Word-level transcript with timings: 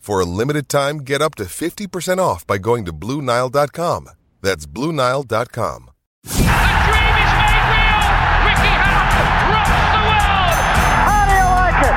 For 0.00 0.18
a 0.18 0.24
limited 0.24 0.68
time, 0.70 0.98
get 0.98 1.20
up 1.20 1.34
to 1.36 1.44
50% 1.44 2.18
off 2.18 2.46
by 2.46 2.56
going 2.56 2.86
to 2.86 2.92
BlueNile.com. 2.92 4.08
That's 4.40 4.64
BlueNile.com. 4.64 5.90
The 6.24 6.30
dream 6.32 7.16
is 7.20 7.32
made 7.36 7.64
real. 7.68 8.00
Ricky 8.48 8.72
Hatton 8.80 9.28
rocks 9.52 9.84
the 9.92 10.00
world. 10.08 10.56
How 11.04 11.22
do 11.28 11.36
you 11.36 11.48
like 11.60 11.80
it? 11.84 11.96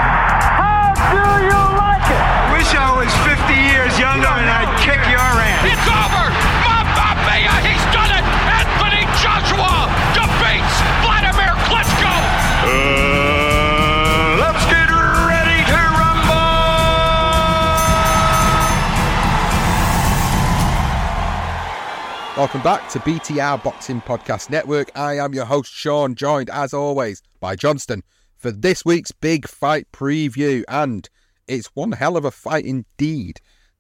How 1.00 1.24
do 1.32 1.48
you 1.48 1.64
like 1.80 2.08
it? 2.12 2.24
Wish 2.60 2.72
I 2.76 2.92
was 3.00 3.12
50 3.24 3.56
years 3.72 3.94
younger 3.98 4.28
and 4.36 4.50
I'd 4.52 4.72
kick 4.84 5.00
your 5.08 5.24
ass. 5.24 5.64
It's 5.64 5.88
over. 5.88 6.23
Welcome 22.36 22.64
back 22.64 22.90
to 22.90 23.00
BTR 23.00 23.64
Boxing 23.64 24.02
Podcast 24.02 24.50
Network. 24.50 24.90
I 24.98 25.20
am 25.20 25.36
your 25.36 25.46
host, 25.46 25.72
Sean, 25.72 26.16
joined 26.16 26.50
as 26.50 26.74
always 26.74 27.22
by 27.40 27.56
Johnston 27.56 28.02
for 28.38 28.50
this 28.50 28.84
week's 28.84 29.12
big 29.12 29.48
fight 29.48 29.86
preview. 29.92 30.64
And 30.68 31.08
it's 31.48 31.68
one 31.76 31.92
hell 31.92 32.18
of 32.18 32.26
a 32.26 32.32
fight 32.32 32.66
indeed 32.66 33.40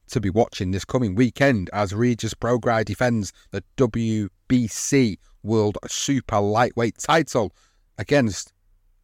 to 0.09 0.22
be 0.22 0.30
watching 0.30 0.69
this 0.69 0.86
coming 0.86 1.16
weekend 1.16 1.72
as 1.74 1.96
Regis 1.96 2.36
Prograis 2.36 2.86
defends 2.86 3.34
the 3.50 3.64
WBC 3.75 5.18
World 5.41 5.80
Super 5.88 6.40
Lightweight 6.40 7.00
title 7.00 7.56
against 7.97 8.53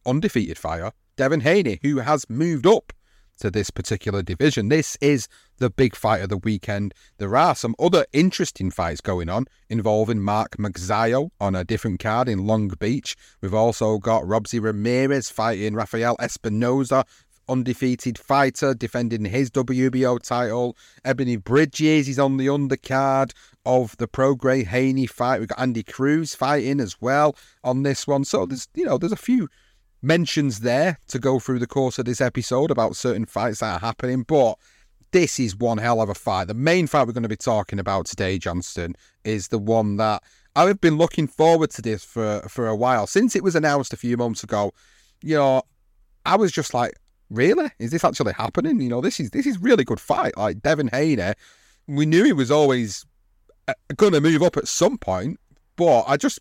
undefeated 0.06 0.58
fire 0.58 0.92
Devin 1.16 1.40
Haney, 1.40 1.80
who 1.82 1.98
has 1.98 2.24
moved 2.30 2.68
up 2.68 2.92
to 3.40 3.50
this 3.50 3.70
particular 3.70 4.22
division. 4.22 4.68
This 4.68 4.96
is 5.00 5.28
the 5.58 5.70
big 5.70 5.94
fight 5.94 6.22
of 6.22 6.28
the 6.28 6.38
weekend. 6.38 6.94
There 7.18 7.36
are 7.36 7.54
some 7.54 7.74
other 7.78 8.06
interesting 8.12 8.70
fights 8.70 9.00
going 9.00 9.28
on 9.28 9.46
involving 9.68 10.20
Mark 10.20 10.56
Magsayo 10.56 11.30
on 11.40 11.54
a 11.54 11.64
different 11.64 12.00
card 12.00 12.28
in 12.28 12.46
Long 12.46 12.68
Beach. 12.78 13.16
We've 13.40 13.54
also 13.54 13.98
got 13.98 14.24
Robeisy 14.24 14.62
Ramirez 14.62 15.28
fighting 15.30 15.74
Rafael 15.74 16.16
Espinoza, 16.18 17.04
undefeated 17.48 18.16
fighter 18.16 18.72
defending 18.74 19.24
his 19.24 19.50
WBO 19.50 20.22
title. 20.22 20.76
Ebony 21.04 21.36
Bridges 21.36 22.08
is 22.08 22.18
on 22.18 22.36
the 22.36 22.46
undercard 22.46 23.32
of 23.66 23.96
the 23.96 24.06
Prograis 24.06 24.66
Haney 24.66 25.06
fight. 25.06 25.40
We've 25.40 25.48
got 25.48 25.60
Andy 25.60 25.82
Cruz 25.82 26.34
fighting 26.34 26.80
as 26.80 27.00
well 27.00 27.36
on 27.64 27.82
this 27.82 28.06
one. 28.06 28.24
So 28.24 28.46
there's 28.46 28.68
you 28.74 28.84
know 28.84 28.96
there's 28.96 29.12
a 29.12 29.16
few 29.16 29.48
mentions 30.02 30.60
there 30.60 30.98
to 31.08 31.18
go 31.18 31.38
through 31.38 31.58
the 31.58 31.66
course 31.66 31.98
of 31.98 32.04
this 32.04 32.20
episode 32.20 32.70
about 32.70 32.96
certain 32.96 33.26
fights 33.26 33.60
that 33.60 33.74
are 33.74 33.78
happening, 33.78 34.22
but 34.22 34.56
this 35.12 35.40
is 35.40 35.56
one 35.56 35.78
hell 35.78 36.00
of 36.00 36.08
a 36.08 36.14
fight. 36.14 36.46
The 36.48 36.54
main 36.54 36.86
fight 36.86 37.06
we're 37.06 37.12
going 37.12 37.22
to 37.24 37.28
be 37.28 37.36
talking 37.36 37.78
about 37.78 38.06
today, 38.06 38.38
Johnston, 38.38 38.94
is 39.24 39.48
the 39.48 39.58
one 39.58 39.96
that 39.96 40.22
I've 40.56 40.80
been 40.80 40.96
looking 40.96 41.26
forward 41.26 41.70
to 41.72 41.82
this 41.82 42.04
for 42.04 42.40
for 42.48 42.68
a 42.68 42.76
while 42.76 43.06
since 43.06 43.36
it 43.36 43.44
was 43.44 43.54
announced 43.54 43.92
a 43.92 43.96
few 43.96 44.16
months 44.16 44.42
ago. 44.42 44.72
You 45.22 45.36
know, 45.36 45.62
I 46.24 46.36
was 46.36 46.52
just 46.52 46.74
like, 46.74 46.94
really, 47.28 47.70
is 47.78 47.90
this 47.90 48.04
actually 48.04 48.32
happening? 48.32 48.80
You 48.80 48.88
know, 48.88 49.00
this 49.00 49.20
is 49.20 49.30
this 49.30 49.46
is 49.46 49.58
really 49.58 49.84
good 49.84 50.00
fight. 50.00 50.36
Like 50.36 50.62
Devin 50.62 50.88
Haney, 50.88 51.34
we 51.86 52.06
knew 52.06 52.24
he 52.24 52.32
was 52.32 52.50
always 52.50 53.04
uh, 53.68 53.74
going 53.96 54.12
to 54.12 54.20
move 54.20 54.42
up 54.42 54.56
at 54.56 54.68
some 54.68 54.98
point, 54.98 55.38
but 55.76 56.04
I 56.06 56.16
just 56.16 56.38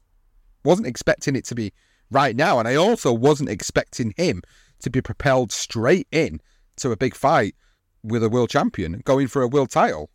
wasn't 0.63 0.87
expecting 0.87 1.35
it 1.35 1.45
to 1.45 1.55
be 1.55 1.71
right 2.11 2.35
now. 2.35 2.59
And 2.59 2.67
I 2.67 2.75
also 2.75 3.13
wasn't 3.13 3.49
expecting 3.49 4.13
him 4.17 4.41
to 4.79 4.89
be 4.89 5.01
propelled 5.01 5.51
straight 5.51 6.07
in 6.11 6.39
to 6.77 6.91
a 6.91 6.97
big 6.97 7.15
fight 7.15 7.55
with 8.03 8.23
a 8.23 8.29
world 8.29 8.49
champion 8.49 9.01
going 9.05 9.27
for 9.27 9.41
a 9.41 9.47
world 9.47 9.69
title. 9.69 10.09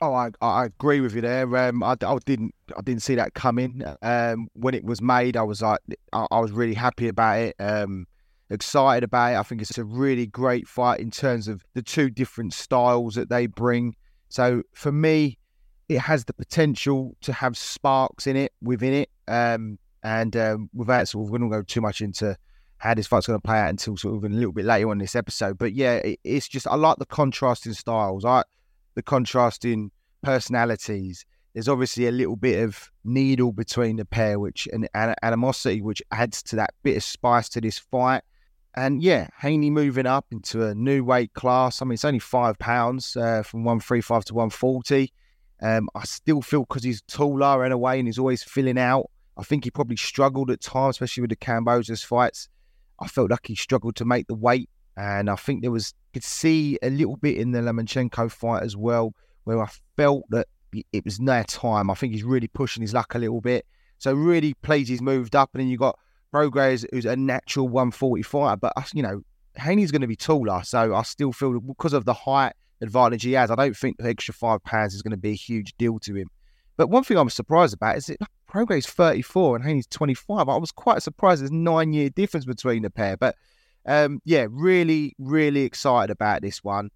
Oh, 0.00 0.14
I, 0.14 0.30
I 0.40 0.66
agree 0.66 1.00
with 1.00 1.14
you 1.14 1.20
there. 1.20 1.56
Um, 1.56 1.82
I, 1.82 1.96
I 2.00 2.18
didn't 2.24 2.54
I 2.76 2.82
didn't 2.82 3.02
see 3.02 3.16
that 3.16 3.34
coming. 3.34 3.82
Um, 4.00 4.48
when 4.52 4.74
it 4.74 4.84
was 4.84 5.02
made, 5.02 5.36
I 5.36 5.42
was 5.42 5.60
like 5.60 5.80
I, 6.12 6.26
I 6.30 6.38
was 6.38 6.52
really 6.52 6.74
happy 6.74 7.08
about 7.08 7.38
it. 7.40 7.56
Um, 7.58 8.06
excited 8.48 9.02
about 9.04 9.32
it. 9.32 9.36
I 9.36 9.42
think 9.42 9.60
it's 9.60 9.76
a 9.76 9.84
really 9.84 10.26
great 10.26 10.68
fight 10.68 11.00
in 11.00 11.10
terms 11.10 11.48
of 11.48 11.64
the 11.74 11.82
two 11.82 12.10
different 12.10 12.54
styles 12.54 13.16
that 13.16 13.28
they 13.28 13.46
bring. 13.46 13.96
So 14.28 14.62
for 14.72 14.92
me, 14.92 15.38
it 15.88 15.98
has 15.98 16.24
the 16.24 16.34
potential 16.34 17.16
to 17.22 17.32
have 17.32 17.56
sparks 17.56 18.26
in 18.26 18.36
it 18.36 18.52
within 18.62 18.94
it. 18.94 19.10
Um, 19.26 19.78
and 20.02 20.36
um, 20.36 20.70
without 20.74 21.08
sort 21.08 21.26
of, 21.26 21.30
we 21.30 21.38
don't 21.38 21.48
going 21.48 21.62
to 21.62 21.64
go 21.64 21.66
too 21.66 21.80
much 21.80 22.00
into 22.00 22.36
how 22.78 22.94
this 22.94 23.06
fight's 23.06 23.26
going 23.26 23.38
to 23.38 23.46
play 23.46 23.58
out 23.58 23.70
until 23.70 23.96
sort 23.96 24.16
of 24.16 24.24
a 24.24 24.34
little 24.34 24.52
bit 24.52 24.64
later 24.64 24.88
on 24.90 24.98
this 24.98 25.16
episode. 25.16 25.58
But 25.58 25.74
yeah, 25.74 25.96
it, 25.96 26.20
it's 26.24 26.48
just 26.48 26.66
I 26.66 26.76
like 26.76 26.98
the 26.98 27.06
contrasting 27.06 27.72
styles. 27.72 28.24
I 28.24 28.36
like 28.36 28.46
the 28.94 29.02
contrasting 29.02 29.90
personalities. 30.22 31.24
There's 31.54 31.68
obviously 31.68 32.06
a 32.06 32.12
little 32.12 32.36
bit 32.36 32.62
of 32.62 32.90
needle 33.04 33.52
between 33.52 33.96
the 33.96 34.04
pair, 34.04 34.38
which 34.38 34.68
and 34.72 34.88
animosity, 34.94 35.82
which 35.82 36.02
adds 36.12 36.42
to 36.44 36.56
that 36.56 36.70
bit 36.82 36.96
of 36.96 37.02
spice 37.02 37.48
to 37.50 37.60
this 37.60 37.78
fight. 37.78 38.22
And 38.74 39.02
yeah, 39.02 39.28
Haney 39.40 39.70
moving 39.70 40.06
up 40.06 40.26
into 40.30 40.64
a 40.64 40.74
new 40.74 41.02
weight 41.02 41.34
class. 41.34 41.82
I 41.82 41.84
mean, 41.84 41.94
it's 41.94 42.04
only 42.04 42.20
five 42.20 42.58
pounds 42.60 43.16
uh, 43.16 43.42
from 43.42 43.64
135 43.64 44.26
to 44.26 44.34
140. 44.34 45.12
Um, 45.60 45.88
I 45.96 46.04
still 46.04 46.42
feel 46.42 46.60
because 46.60 46.84
he's 46.84 47.02
taller 47.02 47.64
in 47.64 47.72
a 47.72 47.78
way 47.78 47.98
and 47.98 48.06
he's 48.06 48.20
always 48.20 48.44
filling 48.44 48.78
out. 48.78 49.10
I 49.38 49.44
think 49.44 49.64
he 49.64 49.70
probably 49.70 49.96
struggled 49.96 50.50
at 50.50 50.60
times, 50.60 50.96
especially 50.96 51.20
with 51.22 51.30
the 51.30 51.36
Kambosos 51.36 52.04
fights. 52.04 52.48
I 52.98 53.06
felt 53.06 53.30
like 53.30 53.46
he 53.46 53.54
struggled 53.54 53.94
to 53.96 54.04
make 54.04 54.26
the 54.26 54.34
weight. 54.34 54.68
And 54.96 55.30
I 55.30 55.36
think 55.36 55.62
there 55.62 55.70
was, 55.70 55.94
could 56.12 56.24
see 56.24 56.76
a 56.82 56.90
little 56.90 57.16
bit 57.16 57.36
in 57.36 57.52
the 57.52 57.60
Lomachenko 57.60 58.32
fight 58.32 58.64
as 58.64 58.76
well, 58.76 59.12
where 59.44 59.62
I 59.62 59.68
felt 59.96 60.24
that 60.30 60.48
it 60.92 61.04
was 61.04 61.20
now 61.20 61.44
time. 61.46 61.88
I 61.88 61.94
think 61.94 62.12
he's 62.12 62.24
really 62.24 62.48
pushing 62.48 62.80
his 62.80 62.92
luck 62.92 63.14
a 63.14 63.18
little 63.18 63.40
bit. 63.40 63.64
So 63.98 64.12
really 64.12 64.54
pleased 64.54 64.90
he's 64.90 65.00
moved 65.00 65.36
up. 65.36 65.50
And 65.54 65.60
then 65.60 65.68
you 65.68 65.78
got 65.78 65.96
Prograis, 66.34 66.84
who's 66.92 67.06
a 67.06 67.14
natural 67.14 67.68
145. 67.68 68.60
But, 68.60 68.72
you 68.92 69.02
know, 69.02 69.22
Haney's 69.54 69.92
going 69.92 70.02
to 70.02 70.08
be 70.08 70.16
taller. 70.16 70.62
So 70.64 70.96
I 70.96 71.02
still 71.02 71.32
feel 71.32 71.60
because 71.60 71.92
of 71.92 72.04
the 72.04 72.14
height 72.14 72.54
advantage 72.80 73.22
he 73.22 73.32
has, 73.32 73.52
I 73.52 73.54
don't 73.54 73.76
think 73.76 73.98
the 73.98 74.08
extra 74.08 74.34
five 74.34 74.64
pounds 74.64 74.94
is 74.94 75.02
going 75.02 75.12
to 75.12 75.16
be 75.16 75.30
a 75.30 75.36
huge 75.36 75.74
deal 75.78 76.00
to 76.00 76.14
him. 76.14 76.28
But 76.78 76.90
one 76.90 77.02
thing 77.02 77.18
I 77.18 77.22
was 77.22 77.34
surprised 77.34 77.74
about 77.74 77.96
is 77.96 78.06
that 78.06 78.18
Prograis 78.48 78.86
34 78.86 79.56
and 79.56 79.64
Haney's 79.64 79.88
25. 79.88 80.48
I 80.48 80.56
was 80.56 80.70
quite 80.70 81.02
surprised 81.02 81.42
there's 81.42 81.50
nine 81.50 81.92
year 81.92 82.08
difference 82.08 82.46
between 82.46 82.82
the 82.82 82.88
pair. 82.88 83.16
But 83.16 83.34
um, 83.84 84.22
yeah, 84.24 84.46
really, 84.48 85.14
really 85.18 85.62
excited 85.62 86.10
about 86.10 86.40
this 86.40 86.62
one. 86.62 86.90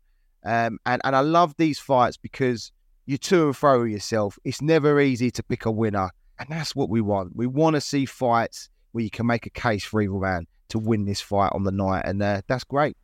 Um, 0.45 0.79
and, 0.87 1.03
and 1.05 1.17
I 1.17 1.21
love 1.21 1.55
these 1.59 1.81
fights 1.81 2.17
because 2.17 2.71
you're 3.07 3.19
to 3.19 3.47
and 3.47 3.57
fro 3.57 3.83
yourself. 3.83 4.39
It's 4.45 4.63
never 4.63 5.01
easy 5.01 5.33
to 5.33 5.43
pick 5.43 5.67
a 5.67 5.71
winner. 5.71 6.11
And 6.39 6.49
that's 6.49 6.77
what 6.77 6.89
we 6.89 7.01
want. 7.01 7.35
We 7.35 7.49
want 7.49 7.75
to 7.75 7.81
see 7.81 8.07
fights 8.07 8.71
where 8.93 9.03
you 9.03 9.11
can 9.11 9.27
make 9.27 9.47
a 9.47 9.51
case 9.51 9.85
for 9.85 10.01
either 10.01 10.13
man 10.13 10.47
to 10.69 10.79
win 10.79 11.07
this 11.07 11.21
fight 11.21 11.51
on 11.53 11.65
the 11.65 11.73
night. 11.73 12.05
And 12.05 12.23
uh, 12.23 12.43
that's 12.47 12.65
great. 12.65 12.97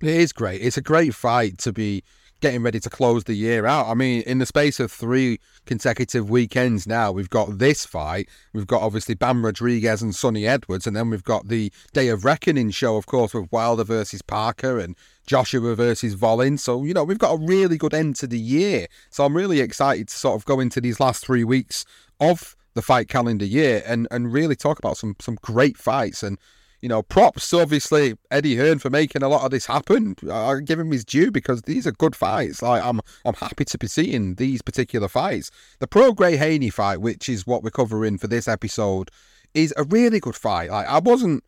It 0.00 0.08
is 0.08 0.32
great. 0.32 0.60
It's 0.60 0.76
a 0.76 0.82
great 0.82 1.14
fight 1.14 1.58
to 1.58 1.72
be 1.72 2.02
getting 2.44 2.62
ready 2.62 2.78
to 2.78 2.90
close 2.90 3.24
the 3.24 3.32
year 3.32 3.64
out. 3.64 3.86
I 3.86 3.94
mean, 3.94 4.20
in 4.26 4.38
the 4.38 4.44
space 4.44 4.78
of 4.78 4.92
three 4.92 5.40
consecutive 5.64 6.28
weekends 6.28 6.86
now, 6.86 7.10
we've 7.10 7.30
got 7.30 7.56
this 7.56 7.86
fight. 7.86 8.28
We've 8.52 8.66
got 8.66 8.82
obviously 8.82 9.14
Bam 9.14 9.42
Rodriguez 9.42 10.02
and 10.02 10.14
Sunny 10.14 10.46
Edwards, 10.46 10.86
and 10.86 10.94
then 10.94 11.08
we've 11.08 11.24
got 11.24 11.48
the 11.48 11.72
Day 11.94 12.08
of 12.08 12.26
Reckoning 12.26 12.70
show, 12.70 12.98
of 12.98 13.06
course, 13.06 13.32
with 13.32 13.50
Wilder 13.50 13.82
versus 13.82 14.20
Parker 14.20 14.78
and 14.78 14.94
Joshua 15.26 15.74
versus 15.74 16.20
Wallin. 16.20 16.58
So, 16.58 16.84
you 16.84 16.92
know, 16.92 17.02
we've 17.02 17.16
got 17.16 17.32
a 17.32 17.38
really 17.38 17.78
good 17.78 17.94
end 17.94 18.16
to 18.16 18.26
the 18.26 18.38
year. 18.38 18.88
So 19.08 19.24
I'm 19.24 19.34
really 19.34 19.60
excited 19.60 20.08
to 20.08 20.14
sort 20.14 20.36
of 20.38 20.44
go 20.44 20.60
into 20.60 20.82
these 20.82 21.00
last 21.00 21.24
three 21.24 21.44
weeks 21.44 21.86
of 22.20 22.56
the 22.74 22.82
fight 22.82 23.08
calendar 23.08 23.46
year 23.46 23.82
and, 23.86 24.06
and 24.10 24.34
really 24.34 24.54
talk 24.54 24.78
about 24.78 24.98
some 24.98 25.16
some 25.18 25.38
great 25.40 25.78
fights 25.78 26.22
and 26.22 26.38
you 26.84 26.88
know, 26.88 27.02
props 27.02 27.54
obviously 27.54 28.14
Eddie 28.30 28.56
Hearn 28.56 28.78
for 28.78 28.90
making 28.90 29.22
a 29.22 29.28
lot 29.30 29.42
of 29.42 29.50
this 29.50 29.64
happen. 29.64 30.16
I 30.30 30.60
give 30.62 30.78
him 30.78 30.90
his 30.90 31.02
due 31.02 31.30
because 31.30 31.62
these 31.62 31.86
are 31.86 31.92
good 31.92 32.14
fights. 32.14 32.60
Like 32.60 32.84
I'm, 32.84 33.00
I'm 33.24 33.32
happy 33.32 33.64
to 33.64 33.78
be 33.78 33.86
seeing 33.86 34.34
these 34.34 34.60
particular 34.60 35.08
fights. 35.08 35.50
The 35.78 35.86
Prograis 35.86 36.36
Haney 36.36 36.68
fight, 36.68 37.00
which 37.00 37.26
is 37.30 37.46
what 37.46 37.62
we're 37.62 37.70
covering 37.70 38.18
for 38.18 38.26
this 38.26 38.46
episode, 38.46 39.10
is 39.54 39.72
a 39.78 39.84
really 39.84 40.20
good 40.20 40.34
fight. 40.34 40.68
Like 40.68 40.86
I 40.86 40.98
wasn't 40.98 41.42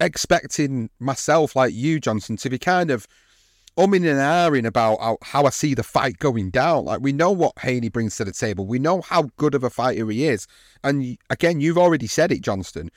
expecting 0.00 0.90
myself, 0.98 1.54
like 1.54 1.72
you, 1.72 2.00
Johnston, 2.00 2.36
to 2.38 2.50
be 2.50 2.58
kind 2.58 2.90
of 2.90 3.06
umming 3.78 4.10
and 4.10 4.18
ahhing 4.18 4.66
about 4.66 5.18
how 5.22 5.44
I 5.44 5.50
see 5.50 5.74
the 5.74 5.84
fight 5.84 6.18
going 6.18 6.50
down. 6.50 6.86
Like 6.86 7.00
we 7.00 7.12
know 7.12 7.30
what 7.30 7.56
Haney 7.60 7.90
brings 7.90 8.16
to 8.16 8.24
the 8.24 8.32
table. 8.32 8.66
We 8.66 8.80
know 8.80 9.02
how 9.02 9.30
good 9.36 9.54
of 9.54 9.62
a 9.62 9.70
fighter 9.70 10.10
he 10.10 10.26
is. 10.26 10.48
And 10.82 11.16
again, 11.30 11.60
you've 11.60 11.78
already 11.78 12.08
said 12.08 12.32
it, 12.32 12.40
Johnston 12.40 12.90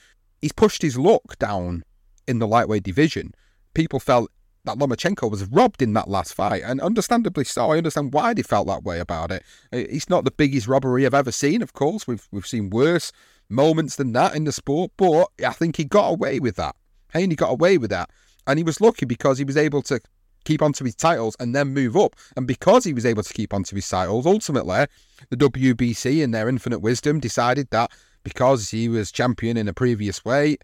he's 0.44 0.52
pushed 0.52 0.82
his 0.82 0.98
luck 0.98 1.40
down 1.40 1.84
in 2.28 2.40
the 2.40 2.48
lightweight 2.48 2.84
division. 2.84 3.34
People 3.74 4.00
felt 4.00 4.30
that 4.66 4.78
Lomachenko 4.78 5.32
was 5.32 5.46
robbed 5.46 5.82
in 5.82 5.94
that 5.94 6.10
last 6.10 6.34
fight, 6.34 6.64
and 6.66 6.82
understandably 6.82 7.46
so. 7.46 7.72
I 7.72 7.78
understand 7.78 8.14
why 8.14 8.34
they 8.34 8.44
felt 8.44 8.68
that 8.68 8.84
way 8.84 9.00
about 9.00 9.32
it. 9.32 9.44
It's 9.72 10.10
not 10.10 10.26
the 10.26 10.32
biggest 10.32 10.68
robbery 10.68 11.06
I've 11.06 11.14
ever 11.14 11.32
seen, 11.32 11.62
of 11.62 11.72
course. 11.72 12.08
We've 12.08 12.28
we've 12.32 12.46
seen 12.46 12.70
worse 12.70 13.14
moments 13.50 13.96
than 13.96 14.12
that 14.14 14.36
in 14.36 14.44
the 14.44 14.52
sport, 14.52 14.92
but 14.98 15.30
I 15.46 15.54
think 15.54 15.78
he 15.78 15.86
got 15.86 16.10
away 16.10 16.40
with 16.40 16.58
that. 16.58 16.76
Haney 17.14 17.36
got 17.36 17.52
away 17.52 17.78
with 17.78 17.90
that, 17.92 18.10
and 18.46 18.60
he 18.60 18.64
was 18.64 18.82
lucky 18.82 19.06
because 19.06 19.38
he 19.38 19.46
was 19.46 19.58
able 19.58 19.82
to 19.84 20.02
keep 20.44 20.62
onto 20.62 20.84
his 20.84 20.96
titles 20.96 21.38
and 21.40 21.56
then 21.56 21.74
move 21.74 21.96
up. 21.96 22.18
And 22.36 22.46
because 22.46 22.84
he 22.84 22.94
was 22.94 23.06
able 23.06 23.24
to 23.24 23.34
keep 23.34 23.54
onto 23.54 23.78
his 23.78 23.88
titles, 23.88 24.26
ultimately, 24.26 24.88
the 25.30 25.38
WBC, 25.38 26.22
in 26.22 26.32
their 26.32 26.50
infinite 26.50 26.80
wisdom, 26.80 27.22
decided 27.22 27.70
that 27.72 27.92
because 28.24 28.72
he 28.72 28.90
was 28.90 29.12
champion 29.12 29.58
in 29.58 29.68
a 29.68 29.74
previous 29.74 30.24
weight, 30.24 30.64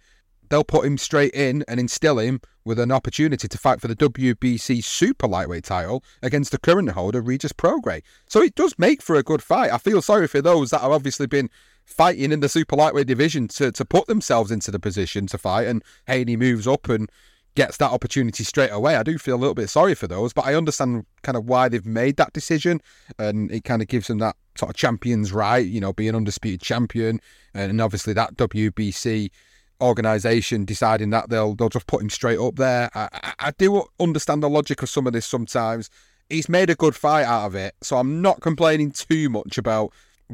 they'll 0.49 0.63
put 0.63 0.85
him 0.85 0.97
straight 0.97 1.33
in 1.33 1.63
and 1.67 1.79
instill 1.79 2.19
him 2.19 2.41
with 2.65 2.79
an 2.79 2.91
opportunity 2.91 3.47
to 3.47 3.57
fight 3.57 3.81
for 3.81 3.87
the 3.87 3.95
WBC 3.95 4.83
super 4.83 5.27
lightweight 5.27 5.63
title 5.63 6.03
against 6.21 6.51
the 6.51 6.57
current 6.57 6.89
holder, 6.91 7.21
Regis 7.21 7.53
Prograis. 7.53 8.03
So 8.27 8.41
it 8.41 8.55
does 8.55 8.77
make 8.77 9.01
for 9.01 9.15
a 9.15 9.23
good 9.23 9.41
fight. 9.41 9.71
I 9.71 9.77
feel 9.77 10.01
sorry 10.01 10.27
for 10.27 10.41
those 10.41 10.71
that 10.71 10.81
have 10.81 10.91
obviously 10.91 11.27
been 11.27 11.49
fighting 11.85 12.31
in 12.31 12.39
the 12.39 12.49
super 12.49 12.75
lightweight 12.75 13.07
division 13.07 13.47
to, 13.47 13.71
to 13.71 13.85
put 13.85 14.07
themselves 14.07 14.51
into 14.51 14.71
the 14.71 14.79
position 14.79 15.27
to 15.27 15.37
fight, 15.37 15.67
and 15.67 15.83
Haney 16.07 16.35
moves 16.35 16.67
up 16.67 16.89
and 16.89 17.09
gets 17.55 17.77
that 17.77 17.91
opportunity 17.91 18.43
straight 18.43 18.71
away. 18.71 18.95
I 18.95 19.03
do 19.03 19.17
feel 19.17 19.35
a 19.35 19.37
little 19.37 19.55
bit 19.55 19.69
sorry 19.69 19.95
for 19.95 20.07
those, 20.07 20.33
but 20.33 20.45
I 20.45 20.55
understand 20.55 21.05
kind 21.23 21.37
of 21.37 21.45
why 21.45 21.69
they've 21.69 21.85
made 21.85 22.17
that 22.17 22.33
decision, 22.33 22.81
and 23.17 23.51
it 23.51 23.63
kind 23.63 23.81
of 23.81 23.87
gives 23.87 24.07
them 24.07 24.19
that 24.19 24.35
sort 24.55 24.69
of 24.69 24.75
champion's 24.75 25.31
right, 25.31 25.65
you 25.65 25.79
know, 25.79 25.93
being 25.93 26.09
an 26.09 26.15
undisputed 26.15 26.61
champion, 26.61 27.19
and 27.53 27.81
obviously 27.81 28.13
that 28.13 28.35
WBC 28.35 29.29
organization 29.81 30.65
deciding 30.65 31.09
that 31.11 31.29
they'll 31.29 31.55
they'll 31.55 31.69
just 31.69 31.87
put 31.87 32.01
him 32.01 32.09
straight 32.09 32.39
up 32.39 32.55
there. 32.55 32.89
I, 32.93 33.09
I, 33.13 33.33
I 33.39 33.51
do 33.57 33.83
understand 33.99 34.43
the 34.43 34.49
logic 34.49 34.81
of 34.83 34.89
some 34.89 35.07
of 35.07 35.13
this 35.13 35.25
sometimes. 35.25 35.89
He's 36.29 36.49
made 36.49 36.69
a 36.69 36.75
good 36.75 36.95
fight 36.95 37.23
out 37.23 37.47
of 37.47 37.55
it, 37.55 37.75
so 37.81 37.97
I'm 37.97 38.21
not 38.21 38.41
complaining 38.41 38.91
too 38.91 39.29
much 39.29 39.57
about 39.57 39.91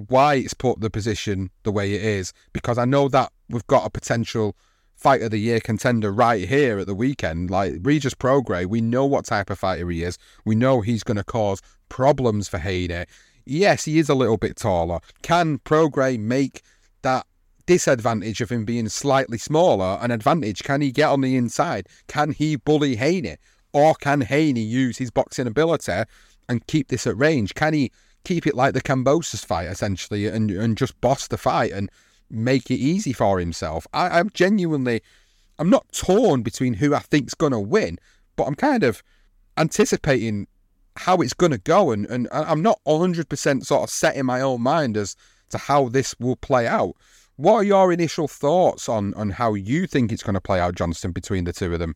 why 0.10 0.36
it's 0.36 0.54
put 0.54 0.82
the 0.82 0.90
position 0.90 1.50
the 1.64 1.72
way 1.72 1.94
it 1.94 2.04
is 2.04 2.34
because 2.52 2.78
I 2.78 2.84
know 2.84 3.08
that 3.10 3.32
we've 3.50 3.66
got 3.68 3.86
a 3.86 3.90
potential 3.90 4.56
fight 4.96 5.22
of 5.22 5.32
the 5.32 5.40
year 5.40 5.60
contender 5.60 6.12
right 6.12 6.48
here 6.48 6.80
at 6.80 6.88
the 6.88 6.96
weekend. 6.96 7.50
Like 7.50 7.76
Regis 7.82 8.14
Prograis, 8.14 8.66
we 8.66 8.82
know 8.82 9.06
what 9.06 9.26
type 9.26 9.50
of 9.50 9.60
fighter 9.60 9.90
he 9.90 10.04
is. 10.04 10.18
We 10.46 10.56
know 10.56 10.82
he's 10.82 11.04
going 11.04 11.18
to 11.18 11.24
cause 11.24 11.62
problems 11.90 12.48
for 12.48 12.58
Haney. 12.58 13.06
Yes, 13.46 13.86
he 13.86 14.00
is 14.00 14.10
a 14.10 14.16
little 14.16 14.38
bit 14.38 14.56
taller. 14.56 15.00
Can 15.22 15.60
Prograis 15.60 16.20
make 16.20 16.62
that 17.04 17.28
disadvantage 17.66 18.42
of 18.42 18.52
him 18.52 18.66
being 18.66 18.90
slightly 18.90 19.38
smaller 19.38 20.00
an 20.02 20.12
advantage? 20.12 20.64
Can 20.64 20.82
he 20.82 20.92
get 20.92 21.10
on 21.10 21.22
the 21.22 21.36
inside? 21.36 21.88
Can 22.08 22.32
he 22.32 22.56
bully 22.56 22.96
Haney? 22.96 23.38
Or 23.74 23.94
can 23.94 24.22
Haney 24.22 24.62
use 24.62 24.98
his 24.98 25.12
boxing 25.12 25.48
ability 25.48 26.04
and 26.48 26.66
keep 26.68 26.88
this 26.88 27.06
at 27.06 27.18
range? 27.18 27.54
Can 27.54 27.74
he 27.74 27.92
keep 28.24 28.48
it 28.48 28.56
like 28.56 28.74
the 28.74 28.82
Kambosos 28.82 29.46
fight 29.46 29.68
essentially 29.68 30.28
and, 30.28 30.50
and 30.50 30.78
just 30.78 31.00
boss 31.02 31.28
the 31.28 31.38
fight 31.38 31.72
and 31.72 31.92
make 32.30 32.70
it 32.72 32.76
easy 32.76 33.14
for 33.14 33.40
himself. 33.40 33.88
I, 33.94 34.20
am 34.20 34.30
genuinely, 34.32 35.02
I'm 35.60 35.70
not 35.70 35.92
torn 35.92 36.42
between 36.42 36.74
who 36.76 36.94
I 36.94 37.00
think's 37.00 37.34
going 37.34 37.52
to 37.52 37.60
win, 37.60 37.98
but 38.36 38.46
I'm 38.46 38.56
kind 38.56 38.84
of 38.84 39.04
anticipating 39.58 40.48
how 40.98 41.18
it's 41.18 41.34
going 41.34 41.52
to 41.52 41.58
go, 41.58 41.92
and, 41.92 42.06
and 42.08 42.28
I'm 42.32 42.62
not 42.62 42.80
100% 42.86 43.66
sort 43.66 43.84
of 43.84 43.90
set 43.90 44.16
in 44.16 44.26
my 44.26 44.42
own 44.42 44.62
mind 44.62 44.96
as 44.98 45.16
to 45.50 45.58
how 45.58 45.90
this 45.90 46.16
will 46.20 46.38
play 46.38 46.68
out. 46.68 46.96
What 47.38 47.56
are 47.56 47.64
your 47.64 47.92
initial 47.92 48.30
thoughts 48.30 48.88
on 48.88 49.14
on 49.16 49.30
how 49.30 49.56
you 49.56 49.88
think 49.88 50.14
it's 50.14 50.24
going 50.24 50.36
to 50.36 50.42
play 50.42 50.60
out, 50.60 50.76
Johnston, 50.76 51.12
between 51.12 51.44
the 51.44 51.52
two 51.52 51.74
of 51.74 51.80
them? 51.80 51.96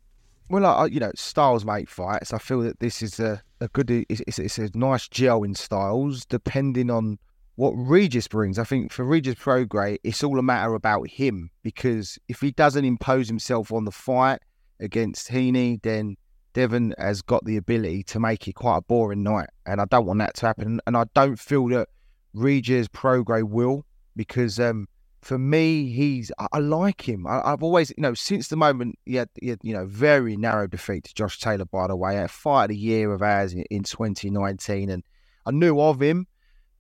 Well, 0.49 0.65
I, 0.65 0.87
you 0.87 0.99
know, 0.99 1.11
styles 1.15 1.63
make 1.63 1.89
fights. 1.89 2.33
I 2.33 2.39
feel 2.39 2.61
that 2.61 2.79
this 2.79 3.01
is 3.01 3.19
a, 3.19 3.41
a 3.61 3.67
good, 3.69 3.89
it's, 3.89 4.21
it's, 4.27 4.39
it's 4.39 4.57
a 4.57 4.69
nice 4.73 5.07
gel 5.07 5.43
in 5.43 5.55
styles, 5.55 6.25
depending 6.25 6.89
on 6.89 7.19
what 7.59 7.71
Regis 7.71 8.25
brings, 8.29 8.57
I 8.57 8.63
think 8.63 8.89
for 8.89 9.03
Regis 9.03 9.35
Prograis, 9.35 9.97
it's 10.05 10.23
all 10.23 10.39
a 10.39 10.41
matter 10.41 10.75
about 10.75 11.09
him 11.09 11.51
because 11.61 12.17
if 12.29 12.39
he 12.39 12.51
doesn't 12.51 12.85
impose 12.85 13.27
himself 13.27 13.73
on 13.73 13.83
the 13.83 13.91
fight 13.91 14.39
against 14.79 15.27
Haney, 15.27 15.77
then 15.83 16.15
Devin 16.53 16.95
has 16.97 17.21
got 17.21 17.43
the 17.43 17.57
ability 17.57 18.03
to 18.03 18.19
make 18.21 18.47
it 18.47 18.53
quite 18.53 18.77
a 18.77 18.81
boring 18.83 19.23
night. 19.23 19.49
And 19.65 19.81
I 19.81 19.85
don't 19.91 20.05
want 20.05 20.19
that 20.19 20.35
to 20.35 20.45
happen. 20.45 20.79
And 20.87 20.95
I 20.95 21.03
don't 21.13 21.37
feel 21.37 21.67
that 21.67 21.89
Regis 22.33 22.87
Prograis 22.87 23.43
will 23.43 23.85
because 24.15 24.57
um, 24.57 24.87
for 25.21 25.37
me, 25.37 25.89
he's 25.89 26.31
I, 26.39 26.47
I 26.53 26.59
like 26.59 27.09
him. 27.09 27.27
I, 27.27 27.49
have 27.49 27.61
always, 27.61 27.89
you 27.89 28.01
know, 28.01 28.13
since 28.13 28.47
the 28.47 28.55
moment 28.55 28.97
he 29.05 29.15
had, 29.15 29.27
he 29.41 29.49
had, 29.49 29.59
you 29.63 29.73
know, 29.73 29.85
very 29.85 30.37
narrow 30.37 30.65
defeat 30.65 31.03
to 31.03 31.13
Josh 31.13 31.41
Taylor, 31.41 31.65
by 31.65 31.87
the 31.87 31.97
way, 31.97 32.15
a 32.19 32.29
fight 32.29 32.63
of 32.63 32.69
the 32.69 32.77
year 32.77 33.11
of 33.11 33.21
ours 33.21 33.51
in, 33.51 33.63
in 33.63 33.83
2019. 33.83 34.89
And 34.89 35.03
I 35.45 35.51
knew 35.51 35.81
of 35.81 36.01
him 36.01 36.25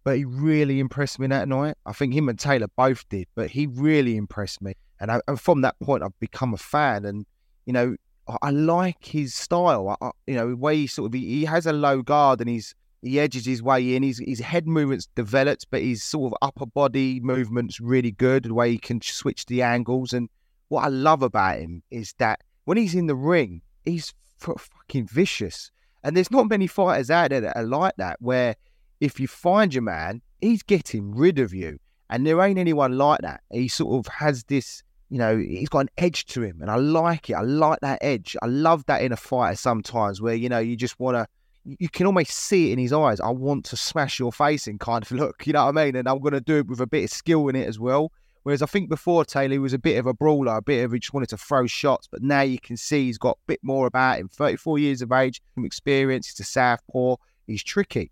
but 0.03 0.17
he 0.17 0.25
really 0.25 0.79
impressed 0.79 1.19
me 1.19 1.27
that 1.27 1.47
night. 1.47 1.75
I 1.85 1.93
think 1.93 2.13
him 2.13 2.29
and 2.29 2.39
Taylor 2.39 2.67
both 2.75 3.07
did, 3.09 3.27
but 3.35 3.49
he 3.49 3.67
really 3.67 4.15
impressed 4.17 4.61
me. 4.61 4.73
And, 4.99 5.11
I, 5.11 5.21
and 5.27 5.39
from 5.39 5.61
that 5.61 5.79
point, 5.79 6.03
I've 6.03 6.17
become 6.19 6.53
a 6.53 6.57
fan. 6.57 7.05
And, 7.05 7.25
you 7.65 7.73
know, 7.73 7.95
I, 8.27 8.37
I 8.43 8.49
like 8.51 9.03
his 9.03 9.33
style. 9.33 9.97
I, 10.01 10.11
you 10.27 10.35
know, 10.35 10.49
the 10.49 10.57
way 10.57 10.77
he 10.77 10.87
sort 10.87 11.07
of, 11.07 11.13
he, 11.13 11.25
he, 11.25 11.45
has 11.45 11.65
a 11.65 11.73
low 11.73 12.01
guard 12.01 12.41
and 12.41 12.49
he's, 12.49 12.75
he 13.01 13.19
edges 13.19 13.45
his 13.45 13.63
way 13.63 13.95
in. 13.95 14.03
His, 14.03 14.19
his 14.19 14.39
head 14.39 14.67
movement's 14.67 15.07
developed, 15.15 15.67
but 15.69 15.81
his 15.81 16.03
sort 16.03 16.33
of 16.33 16.37
upper 16.41 16.65
body 16.65 17.19
movement's 17.21 17.79
really 17.79 18.11
good. 18.11 18.43
The 18.43 18.53
way 18.53 18.71
he 18.71 18.77
can 18.77 19.01
switch 19.01 19.45
the 19.45 19.61
angles. 19.61 20.13
And 20.13 20.29
what 20.69 20.83
I 20.83 20.89
love 20.89 21.23
about 21.23 21.59
him 21.59 21.83
is 21.91 22.13
that 22.19 22.41
when 22.65 22.77
he's 22.77 22.95
in 22.95 23.07
the 23.07 23.15
ring, 23.15 23.61
he's 23.85 24.13
fucking 24.37 25.07
vicious. 25.07 25.71
And 26.03 26.15
there's 26.15 26.31
not 26.31 26.49
many 26.49 26.67
fighters 26.67 27.11
out 27.11 27.31
there 27.31 27.41
that 27.41 27.57
are 27.57 27.63
like 27.63 27.95
that, 27.97 28.17
where 28.21 28.55
if 28.99 29.19
you 29.19 29.27
find 29.27 29.73
your 29.73 29.83
man, 29.83 30.21
he's 30.41 30.63
getting 30.63 31.15
rid 31.15 31.39
of 31.39 31.53
you. 31.53 31.79
And 32.09 32.25
there 32.25 32.41
ain't 32.41 32.59
anyone 32.59 32.97
like 32.97 33.21
that. 33.21 33.41
He 33.51 33.67
sort 33.67 34.05
of 34.05 34.11
has 34.11 34.43
this, 34.45 34.81
you 35.09 35.17
know, 35.17 35.37
he's 35.37 35.69
got 35.69 35.81
an 35.81 35.89
edge 35.97 36.25
to 36.27 36.41
him. 36.41 36.61
And 36.61 36.71
I 36.71 36.75
like 36.75 37.29
it. 37.29 37.33
I 37.33 37.41
like 37.41 37.79
that 37.81 37.99
edge. 38.01 38.35
I 38.41 38.47
love 38.47 38.85
that 38.87 39.01
in 39.01 39.11
a 39.11 39.17
fighter 39.17 39.55
sometimes 39.55 40.21
where, 40.21 40.33
you 40.33 40.49
know, 40.49 40.59
you 40.59 40.75
just 40.75 40.99
want 40.99 41.15
to, 41.15 41.27
you 41.65 41.89
can 41.89 42.07
almost 42.07 42.31
see 42.31 42.69
it 42.69 42.73
in 42.73 42.79
his 42.79 42.93
eyes. 42.93 43.19
I 43.19 43.29
want 43.29 43.65
to 43.65 43.77
smash 43.77 44.19
your 44.19 44.31
face 44.31 44.67
in 44.67 44.79
kind 44.79 45.03
of 45.03 45.11
look, 45.11 45.45
you 45.45 45.53
know 45.53 45.65
what 45.65 45.77
I 45.77 45.85
mean? 45.85 45.95
And 45.95 46.07
I'm 46.07 46.19
going 46.19 46.33
to 46.33 46.41
do 46.41 46.57
it 46.57 46.67
with 46.67 46.81
a 46.81 46.87
bit 46.87 47.03
of 47.03 47.09
skill 47.11 47.47
in 47.47 47.55
it 47.55 47.67
as 47.67 47.79
well. 47.79 48.11
Whereas 48.43 48.61
I 48.61 48.67
think 48.67 48.89
before 48.89 49.25
Taylor 49.25 49.59
was 49.59 49.73
a 49.73 49.77
bit 49.77 49.97
of 49.97 50.07
a 50.07 50.13
brawler, 50.13 50.55
a 50.55 50.61
bit 50.61 50.83
of 50.83 50.93
he 50.93 50.99
just 50.99 51.13
wanted 51.13 51.29
to 51.29 51.37
throw 51.37 51.67
shots, 51.67 52.07
but 52.09 52.23
now 52.23 52.41
you 52.41 52.57
can 52.57 52.77
see 52.77 53.05
he's 53.05 53.17
got 53.17 53.37
a 53.37 53.47
bit 53.47 53.59
more 53.61 53.85
about 53.85 54.17
him. 54.17 54.29
34 54.29 54.79
years 54.79 55.01
of 55.01 55.11
age, 55.11 55.41
some 55.55 55.65
experience. 55.65 56.27
He's 56.27 56.39
a 56.39 56.49
southpaw. 56.49 57.17
He's 57.45 57.63
tricky. 57.63 58.11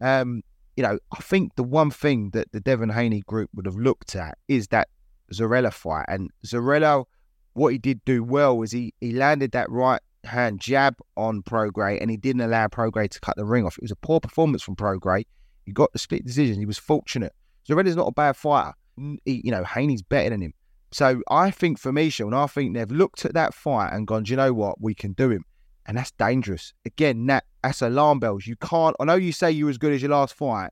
Um, 0.00 0.42
you 0.76 0.82
know, 0.82 0.98
I 1.12 1.22
think 1.22 1.54
the 1.56 1.62
one 1.62 1.90
thing 1.90 2.30
that 2.30 2.50
the 2.52 2.60
Devin 2.60 2.90
Haney 2.90 3.22
group 3.26 3.50
would 3.54 3.66
have 3.66 3.76
looked 3.76 4.16
at 4.16 4.38
is 4.48 4.68
that 4.68 4.88
Zorrilla 5.32 5.72
fight. 5.72 6.06
And 6.08 6.30
Zorrilla, 6.44 7.04
what 7.52 7.72
he 7.72 7.78
did 7.78 8.04
do 8.04 8.24
well 8.24 8.56
was 8.58 8.72
he 8.72 8.92
he 9.00 9.12
landed 9.12 9.52
that 9.52 9.70
right 9.70 10.00
hand 10.24 10.60
jab 10.60 10.96
on 11.16 11.42
Prograis 11.42 12.00
and 12.00 12.10
he 12.10 12.16
didn't 12.16 12.42
allow 12.42 12.66
Prograis 12.66 13.10
to 13.10 13.20
cut 13.20 13.36
the 13.36 13.44
ring 13.44 13.64
off. 13.64 13.78
It 13.78 13.82
was 13.82 13.90
a 13.90 13.96
poor 13.96 14.20
performance 14.20 14.62
from 14.62 14.76
Prograis. 14.76 15.26
He 15.64 15.72
got 15.72 15.92
the 15.92 15.98
split 15.98 16.24
decision. 16.24 16.58
He 16.58 16.66
was 16.66 16.78
fortunate. 16.78 17.32
Zorrilla's 17.68 17.96
not 17.96 18.08
a 18.08 18.12
bad 18.12 18.36
fighter. 18.36 18.74
you 18.96 19.50
know, 19.50 19.64
Haney's 19.64 20.02
better 20.02 20.30
than 20.30 20.42
him. 20.42 20.54
So 20.92 21.22
I 21.28 21.50
think 21.50 21.78
for 21.78 21.92
me, 21.92 22.10
Sean, 22.10 22.34
I 22.34 22.46
think 22.46 22.74
they've 22.74 22.90
looked 22.90 23.24
at 23.24 23.34
that 23.34 23.54
fight 23.54 23.92
and 23.92 24.06
gone, 24.06 24.24
you 24.26 24.36
know 24.36 24.52
what? 24.52 24.80
We 24.80 24.94
can 24.94 25.12
do 25.12 25.30
him. 25.30 25.44
And 25.86 25.98
that's 25.98 26.12
dangerous. 26.12 26.72
Again, 26.86 27.26
that 27.26 27.44
that's 27.64 27.82
alarm 27.82 28.20
bells. 28.20 28.46
You 28.46 28.56
can't, 28.56 28.94
I 29.00 29.04
know 29.04 29.14
you 29.14 29.32
say 29.32 29.50
you 29.50 29.64
were 29.64 29.70
as 29.70 29.78
good 29.78 29.92
as 29.92 30.02
your 30.02 30.10
last 30.10 30.34
fight, 30.34 30.70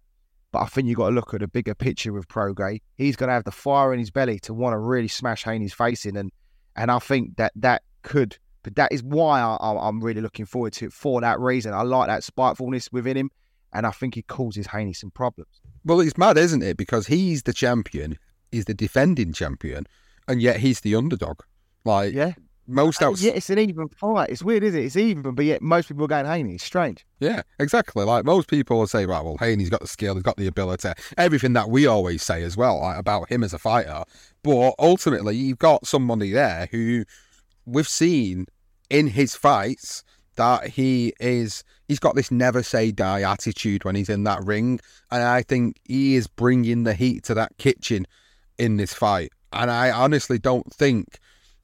but 0.53 0.61
I 0.61 0.67
think 0.67 0.87
you've 0.87 0.99
got 0.99 1.09
to 1.09 1.15
look 1.15 1.33
at 1.33 1.41
the 1.41 1.49
bigger 1.49 1.75
picture 1.75 2.13
with 2.13 2.29
Prograis. 2.29 2.81
He's 2.97 3.17
going 3.17 3.29
to 3.29 3.35
have 3.35 3.45
the 3.45 3.51
fire 3.51 3.95
in 3.95 3.99
his 3.99 4.11
belly 4.11 4.39
to 4.41 4.53
want 4.53 4.75
to 4.75 4.79
really 4.79 5.09
smash 5.09 5.45
Haney's 5.45 5.73
face 5.73 6.05
in. 6.05 6.17
And, 6.17 6.31
and 6.77 6.91
I 6.91 6.99
think 6.99 7.37
that 7.39 7.53
that 7.57 7.83
could, 8.03 8.37
but 8.63 8.77
that 8.77 8.93
is 8.93 9.03
why 9.03 9.41
I, 9.41 9.89
am 9.89 10.01
really 10.01 10.21
looking 10.21 10.45
forward 10.45 10.75
to 10.75 10.87
it 10.87 10.93
for 10.93 11.23
that 11.23 11.41
reason. 11.41 11.73
I 11.73 11.83
like 11.83 12.09
that 12.09 12.25
spitefulness 12.25 12.93
within 12.93 13.17
him. 13.17 13.31
And 13.73 13.87
I 13.87 13.91
think 13.91 14.15
he 14.15 14.23
causes 14.23 14.67
Haney 14.67 14.93
some 14.93 15.11
problems. 15.11 15.63
Well, 15.87 16.01
it's 16.01 16.19
mad, 16.19 16.37
isn't 16.37 16.63
it? 16.63 16.77
Because 16.77 17.07
he's 17.07 17.45
the 17.45 17.55
champion, 17.55 18.19
he's 18.51 18.67
the 18.67 18.75
defending 18.75 19.33
champion, 19.33 19.87
and 20.29 20.43
yet 20.43 20.59
he's 20.59 20.81
the 20.81 20.95
underdog. 20.95 21.41
Like, 21.87 22.13
yeah. 22.13 22.35
Most 22.67 23.03
uh, 23.03 23.09
outs- 23.09 23.23
yeah, 23.23 23.33
it's 23.33 23.51
an 23.51 23.59
even 23.59 23.89
fight. 23.89 24.31
It's 24.31 24.43
weird, 24.43 24.63
isn't 24.63 24.81
it? 24.81 24.85
It's 24.85 24.97
even, 24.97 25.35
but 25.35 25.45
yet 25.45 25.63
most 25.63 25.89
people 25.89 26.05
are 26.05 26.09
going 26.09 26.27
Haney. 26.27 26.55
It's 26.55 26.65
strange. 26.65 27.05
Yeah, 27.19 27.43
exactly. 27.59 28.05
Like 28.05 28.25
most 28.25 28.49
people 28.49 28.79
will 28.79 28.87
say, 28.87 29.05
right, 29.05 29.25
well, 29.25 29.37
Haney's 29.39 29.71
got 29.71 29.81
the 29.81 29.89
skill, 29.89 30.15
he's 30.15 30.23
got 30.23 30.37
the 30.37 30.47
ability, 30.47 30.91
everything 31.19 31.55
that 31.55 31.71
we 31.71 31.87
always 31.87 32.23
say 32.23 32.43
as 32.43 32.57
well 32.57 32.81
like, 32.81 32.99
about 32.99 33.31
him 33.31 33.43
as 33.43 33.53
a 33.53 33.59
fighter. 33.59 34.05
But 34.43 34.75
ultimately, 34.79 35.37
you've 35.37 35.59
got 35.59 35.87
somebody 35.87 36.33
there 36.33 36.69
who 36.71 37.05
we've 37.67 37.89
seen 37.89 38.47
in 38.91 39.09
his 39.09 39.35
fights 39.35 40.05
that 40.37 40.69
he 40.69 41.13
is 41.21 41.65
he's 41.89 41.99
got 41.99 42.15
this 42.15 42.31
never 42.31 42.63
say 42.63 42.91
die 42.91 43.23
attitude 43.23 43.85
when 43.85 43.95
he's 43.95 44.09
in 44.09 44.25
that 44.25 44.43
ring 44.45 44.81
and 45.11 45.23
i 45.23 45.43
think 45.43 45.79
he 45.85 46.15
is 46.15 46.27
bringing 46.27 46.85
the 46.85 46.95
heat 46.95 47.23
to 47.23 47.35
that 47.35 47.57
kitchen 47.59 48.07
in 48.59 48.77
this 48.77 48.95
fight 48.95 49.31
and 49.53 49.71
i 49.71 49.91
honestly 49.91 50.39
don't 50.39 50.73
think 50.73 51.19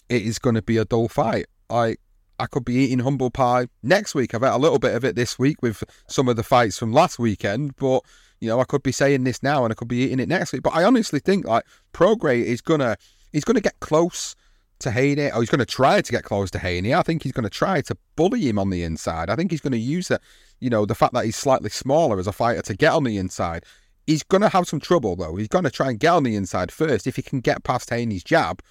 it 0.08 0.22
is 0.22 0.38
going 0.38 0.54
to 0.54 0.62
be 0.62 0.76
a 0.76 0.84
dull 0.84 1.08
fight 1.08 1.46
like 1.70 2.00
i 2.38 2.46
could 2.46 2.64
be 2.64 2.74
eating 2.74 3.00
humble 3.00 3.30
pie 3.30 3.66
next 3.82 4.14
week 4.14 4.34
i've 4.34 4.42
had 4.42 4.54
a 4.54 4.58
little 4.58 4.78
bit 4.78 4.94
of 4.94 5.04
it 5.04 5.16
this 5.16 5.38
week 5.38 5.60
with 5.62 5.82
some 6.06 6.28
of 6.28 6.36
the 6.36 6.42
fights 6.42 6.78
from 6.78 6.92
last 6.92 7.18
weekend 7.18 7.74
but 7.76 8.00
you 8.40 8.48
know 8.48 8.60
i 8.60 8.64
could 8.64 8.82
be 8.82 8.92
saying 8.92 9.24
this 9.24 9.42
now 9.42 9.64
and 9.64 9.72
i 9.72 9.74
could 9.74 9.88
be 9.88 10.04
eating 10.04 10.20
it 10.20 10.28
next 10.28 10.52
week 10.52 10.62
but 10.62 10.74
i 10.74 10.84
honestly 10.84 11.18
think 11.18 11.46
like 11.46 11.64
prograis 11.92 12.44
is 12.44 12.60
gonna 12.60 12.96
he's 13.32 13.44
gonna 13.44 13.60
get 13.60 13.78
close 13.80 14.34
to 14.80 14.90
Haney, 14.90 15.30
or 15.32 15.40
he's 15.40 15.50
going 15.50 15.58
to 15.58 15.66
try 15.66 16.00
to 16.00 16.12
get 16.12 16.24
close 16.24 16.50
to 16.52 16.58
Haney. 16.58 16.94
I 16.94 17.02
think 17.02 17.22
he's 17.22 17.32
going 17.32 17.44
to 17.44 17.50
try 17.50 17.80
to 17.82 17.96
bully 18.16 18.48
him 18.48 18.58
on 18.58 18.70
the 18.70 18.84
inside. 18.84 19.28
I 19.30 19.36
think 19.36 19.50
he's 19.50 19.60
going 19.60 19.72
to 19.72 19.78
use 19.78 20.10
it, 20.10 20.20
you 20.60 20.70
know, 20.70 20.86
the 20.86 20.94
fact 20.94 21.14
that 21.14 21.24
he's 21.24 21.36
slightly 21.36 21.70
smaller 21.70 22.18
as 22.18 22.26
a 22.26 22.32
fighter 22.32 22.62
to 22.62 22.74
get 22.74 22.92
on 22.92 23.04
the 23.04 23.18
inside. 23.18 23.64
He's 24.06 24.22
going 24.22 24.40
to 24.42 24.48
have 24.48 24.66
some 24.66 24.80
trouble 24.80 25.16
though. 25.16 25.36
He's 25.36 25.48
going 25.48 25.64
to 25.64 25.70
try 25.70 25.90
and 25.90 25.98
get 25.98 26.12
on 26.12 26.22
the 26.22 26.36
inside 26.36 26.72
first. 26.72 27.06
If 27.06 27.16
he 27.16 27.22
can 27.22 27.40
get 27.40 27.64
past 27.64 27.90
Haney's 27.90 28.24
jab, 28.24 28.62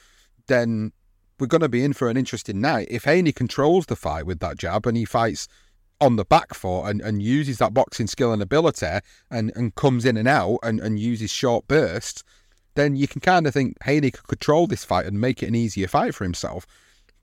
then 0.47 0.93
we're 1.39 1.47
going 1.47 1.61
to 1.61 1.69
be 1.69 1.83
in 1.83 1.93
for 1.93 2.09
an 2.09 2.17
interesting 2.17 2.61
night. 2.61 2.87
If 2.89 3.05
Haney 3.05 3.31
controls 3.31 3.85
the 3.85 3.95
fight 3.95 4.25
with 4.25 4.39
that 4.39 4.57
jab 4.57 4.85
and 4.85 4.97
he 4.97 5.05
fights 5.05 5.47
on 5.99 6.15
the 6.15 6.25
back 6.25 6.53
foot 6.53 6.85
and, 6.85 7.01
and 7.01 7.21
uses 7.21 7.57
that 7.57 7.73
boxing 7.73 8.07
skill 8.07 8.31
and 8.31 8.41
ability 8.41 8.99
and, 9.31 9.51
and 9.55 9.75
comes 9.75 10.05
in 10.05 10.17
and 10.17 10.27
out 10.27 10.59
and, 10.63 10.79
and 10.79 10.99
uses 10.99 11.31
short 11.31 11.67
bursts, 11.67 12.23
then 12.75 12.95
you 12.95 13.07
can 13.07 13.21
kind 13.21 13.47
of 13.47 13.53
think 13.53 13.75
Haney 13.83 14.11
could 14.11 14.27
control 14.27 14.67
this 14.67 14.83
fight 14.83 15.05
and 15.05 15.19
make 15.19 15.41
it 15.41 15.47
an 15.47 15.55
easier 15.55 15.87
fight 15.87 16.13
for 16.13 16.23
himself. 16.23 16.65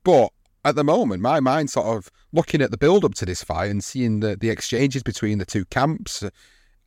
But 0.03 0.31
at 0.65 0.75
the 0.75 0.83
moment, 0.83 1.21
my 1.21 1.39
mind 1.39 1.69
sort 1.69 1.85
of 1.85 2.11
looking 2.33 2.61
at 2.61 2.71
the 2.71 2.77
build 2.77 3.05
up 3.05 3.13
to 3.15 3.25
this 3.25 3.43
fight 3.43 3.71
and 3.71 3.83
seeing 3.83 4.19
the, 4.19 4.35
the 4.35 4.49
exchanges 4.49 5.03
between 5.03 5.37
the 5.37 5.45
two 5.45 5.65
camps. 5.65 6.23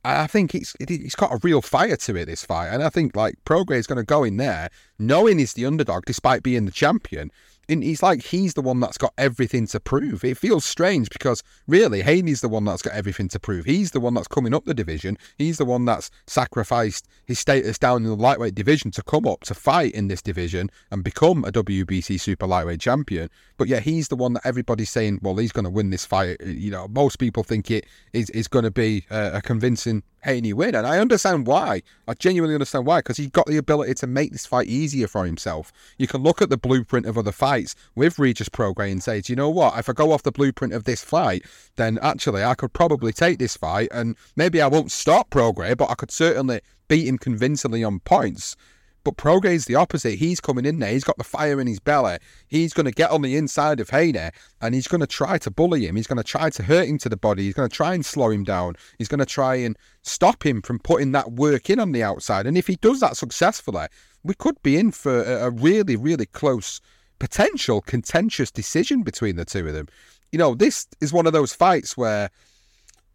I 0.03 0.27
think 0.27 0.55
it's 0.55 0.75
it, 0.79 0.89
has 0.89 1.15
got 1.15 1.33
a 1.33 1.39
real 1.43 1.61
fire 1.61 1.97
to 1.97 2.15
it 2.15 2.25
this 2.25 2.45
fight, 2.45 2.69
and 2.69 2.81
I 2.81 2.89
think 2.89 3.15
like 3.15 3.35
Prograis 3.45 3.79
is 3.79 3.87
going 3.87 3.97
to 3.97 4.03
go 4.03 4.23
in 4.23 4.37
there 4.37 4.69
knowing 4.97 5.39
he's 5.39 5.53
the 5.53 5.65
underdog 5.65 6.05
despite 6.05 6.41
being 6.41 6.65
the 6.65 6.71
champion, 6.71 7.31
and 7.69 7.83
he's 7.83 8.03
like 8.03 8.23
he's 8.23 8.55
the 8.55 8.61
one 8.61 8.79
that's 8.79 8.97
got 8.97 9.13
everything 9.17 9.67
to 9.67 9.79
prove. 9.79 10.23
It 10.23 10.37
feels 10.37 10.65
strange 10.65 11.09
because 11.09 11.43
really 11.67 12.01
Haney's 12.01 12.41
the 12.41 12.49
one 12.49 12.65
that's 12.65 12.81
got 12.81 12.93
everything 12.93 13.27
to 13.29 13.39
prove. 13.39 13.65
He's 13.65 13.91
the 13.91 13.99
one 13.99 14.13
that's 14.13 14.27
coming 14.27 14.53
up 14.53 14.65
the 14.65 14.73
division. 14.73 15.17
He's 15.37 15.57
the 15.57 15.65
one 15.65 15.85
that's 15.85 16.09
sacrificed 16.27 17.07
his 17.25 17.39
status 17.39 17.77
down 17.77 18.03
in 18.03 18.09
the 18.09 18.15
lightweight 18.15 18.55
division 18.55 18.91
to 18.91 19.03
come 19.03 19.27
up 19.27 19.41
to 19.41 19.53
fight 19.53 19.93
in 19.93 20.07
this 20.07 20.21
division 20.21 20.69
and 20.91 21.03
become 21.03 21.45
a 21.45 21.51
WBC 21.51 22.19
super 22.19 22.47
lightweight 22.47 22.79
champion. 22.79 23.29
But 23.57 23.67
yeah, 23.67 23.79
he's 23.79 24.07
the 24.07 24.15
one 24.15 24.33
that 24.33 24.45
everybody's 24.45 24.89
saying, 24.89 25.19
well, 25.21 25.37
he's 25.37 25.51
going 25.51 25.65
to 25.65 25.69
win 25.69 25.91
this 25.91 26.05
fight. 26.05 26.37
You 26.43 26.71
know, 26.71 26.87
most 26.87 27.19
people 27.19 27.43
think 27.43 27.69
it 27.69 27.85
is 28.13 28.29
is 28.31 28.47
going 28.47 28.65
to 28.65 28.71
be 28.71 29.05
a, 29.09 29.37
a 29.37 29.41
convincing 29.41 30.03
Haney 30.23 30.53
win, 30.53 30.75
and 30.75 30.85
I 30.85 30.99
understand 30.99 31.47
why. 31.47 31.81
I 32.07 32.13
genuinely 32.13 32.55
understand 32.55 32.85
why 32.85 32.99
because 32.99 33.17
he's 33.17 33.29
got 33.29 33.45
the 33.47 33.57
ability 33.57 33.93
to 33.95 34.07
make 34.07 34.31
this 34.31 34.45
fight 34.45 34.67
easier 34.67 35.07
for 35.07 35.25
himself. 35.25 35.71
You 35.97 36.07
can 36.07 36.23
look 36.23 36.41
at 36.41 36.49
the 36.49 36.57
blueprint 36.57 37.05
of 37.05 37.17
other 37.17 37.31
fights 37.31 37.75
with 37.95 38.19
Regis 38.19 38.49
Prograis 38.49 38.91
and 38.91 39.03
say, 39.03 39.21
do 39.21 39.31
you 39.31 39.37
know 39.37 39.49
what? 39.49 39.77
If 39.77 39.89
I 39.89 39.93
go 39.93 40.11
off 40.11 40.23
the 40.23 40.31
blueprint 40.31 40.73
of 40.73 40.83
this 40.83 41.03
fight, 41.03 41.45
then 41.75 41.99
actually 42.01 42.43
I 42.43 42.55
could 42.55 42.73
probably 42.73 43.13
take 43.13 43.39
this 43.39 43.57
fight, 43.57 43.89
and 43.91 44.15
maybe 44.35 44.61
I 44.61 44.67
won't 44.67 44.91
stop 44.91 45.29
Prograis, 45.29 45.77
but 45.77 45.89
I 45.89 45.95
could 45.95 46.11
certainly 46.11 46.61
beat 46.87 47.07
him 47.07 47.17
convincingly 47.17 47.83
on 47.83 47.99
points. 47.99 48.55
But 49.03 49.17
Prograis 49.17 49.55
is 49.55 49.65
the 49.65 49.75
opposite. 49.75 50.19
He's 50.19 50.39
coming 50.39 50.65
in 50.65 50.79
there. 50.79 50.91
He's 50.91 51.03
got 51.03 51.17
the 51.17 51.23
fire 51.23 51.59
in 51.61 51.67
his 51.67 51.79
belly. 51.79 52.17
He's 52.47 52.73
going 52.73 52.85
to 52.85 52.91
get 52.91 53.11
on 53.11 53.21
the 53.21 53.37
inside 53.37 53.79
of 53.79 53.89
Haney 53.89 54.29
and 54.61 54.75
he's 54.75 54.87
going 54.87 55.01
to 55.01 55.07
try 55.07 55.37
to 55.37 55.51
bully 55.51 55.85
him. 55.85 55.95
He's 55.95 56.07
going 56.07 56.17
to 56.17 56.23
try 56.23 56.49
to 56.49 56.63
hurt 56.63 56.87
him 56.87 56.97
to 56.99 57.09
the 57.09 57.17
body. 57.17 57.43
He's 57.43 57.53
going 57.53 57.69
to 57.69 57.75
try 57.75 57.93
and 57.93 58.05
slow 58.05 58.29
him 58.29 58.43
down. 58.43 58.75
He's 58.97 59.07
going 59.07 59.19
to 59.19 59.25
try 59.25 59.55
and 59.55 59.77
stop 60.01 60.45
him 60.45 60.61
from 60.61 60.79
putting 60.79 61.11
that 61.13 61.31
work 61.31 61.69
in 61.69 61.79
on 61.79 61.91
the 61.91 62.03
outside. 62.03 62.45
And 62.45 62.57
if 62.57 62.67
he 62.67 62.75
does 62.75 62.99
that 62.99 63.15
successfully, 63.17 63.87
we 64.23 64.33
could 64.33 64.61
be 64.63 64.77
in 64.77 64.91
for 64.91 65.23
a 65.23 65.49
really, 65.49 65.95
really 65.95 66.25
close, 66.25 66.81
potential 67.19 67.81
contentious 67.81 68.51
decision 68.51 69.03
between 69.03 69.37
the 69.37 69.45
two 69.45 69.67
of 69.67 69.73
them. 69.73 69.87
You 70.31 70.39
know, 70.39 70.55
this 70.55 70.87
is 71.01 71.13
one 71.13 71.25
of 71.25 71.33
those 71.33 71.53
fights 71.53 71.95
where, 71.95 72.29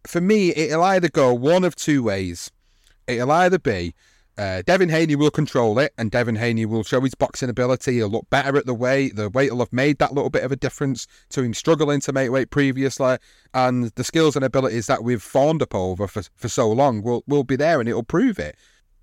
for 0.06 0.20
me, 0.20 0.54
it'll 0.54 0.82
either 0.82 1.08
go 1.08 1.32
one 1.34 1.64
of 1.64 1.76
two 1.76 2.02
ways. 2.02 2.50
It'll 3.06 3.30
either 3.30 3.58
be 3.58 3.94
uh, 4.36 4.62
Devin 4.66 4.88
Haney 4.88 5.16
will 5.16 5.30
control 5.30 5.78
it, 5.78 5.92
and 5.96 6.10
Devin 6.10 6.36
Haney 6.36 6.66
will 6.66 6.82
show 6.82 7.00
his 7.00 7.14
boxing 7.14 7.48
ability. 7.48 7.94
He'll 7.94 8.08
look 8.08 8.28
better 8.30 8.56
at 8.56 8.66
the 8.66 8.74
weight. 8.74 9.16
The 9.16 9.30
weight 9.30 9.52
will 9.52 9.60
have 9.60 9.72
made 9.72 9.98
that 9.98 10.12
little 10.12 10.30
bit 10.30 10.42
of 10.42 10.50
a 10.50 10.56
difference 10.56 11.06
to 11.30 11.42
him 11.42 11.54
struggling 11.54 12.00
to 12.00 12.12
make 12.12 12.30
weight 12.30 12.50
previously, 12.50 13.18
and 13.52 13.86
the 13.94 14.04
skills 14.04 14.34
and 14.36 14.44
abilities 14.44 14.86
that 14.86 15.04
we've 15.04 15.22
fawned 15.22 15.62
up 15.62 15.74
over 15.74 16.08
for, 16.08 16.22
for 16.34 16.48
so 16.48 16.70
long 16.70 17.02
will 17.02 17.22
will 17.26 17.44
be 17.44 17.56
there, 17.56 17.80
and 17.80 17.88
it'll 17.88 18.02
prove 18.02 18.38
it. 18.38 18.56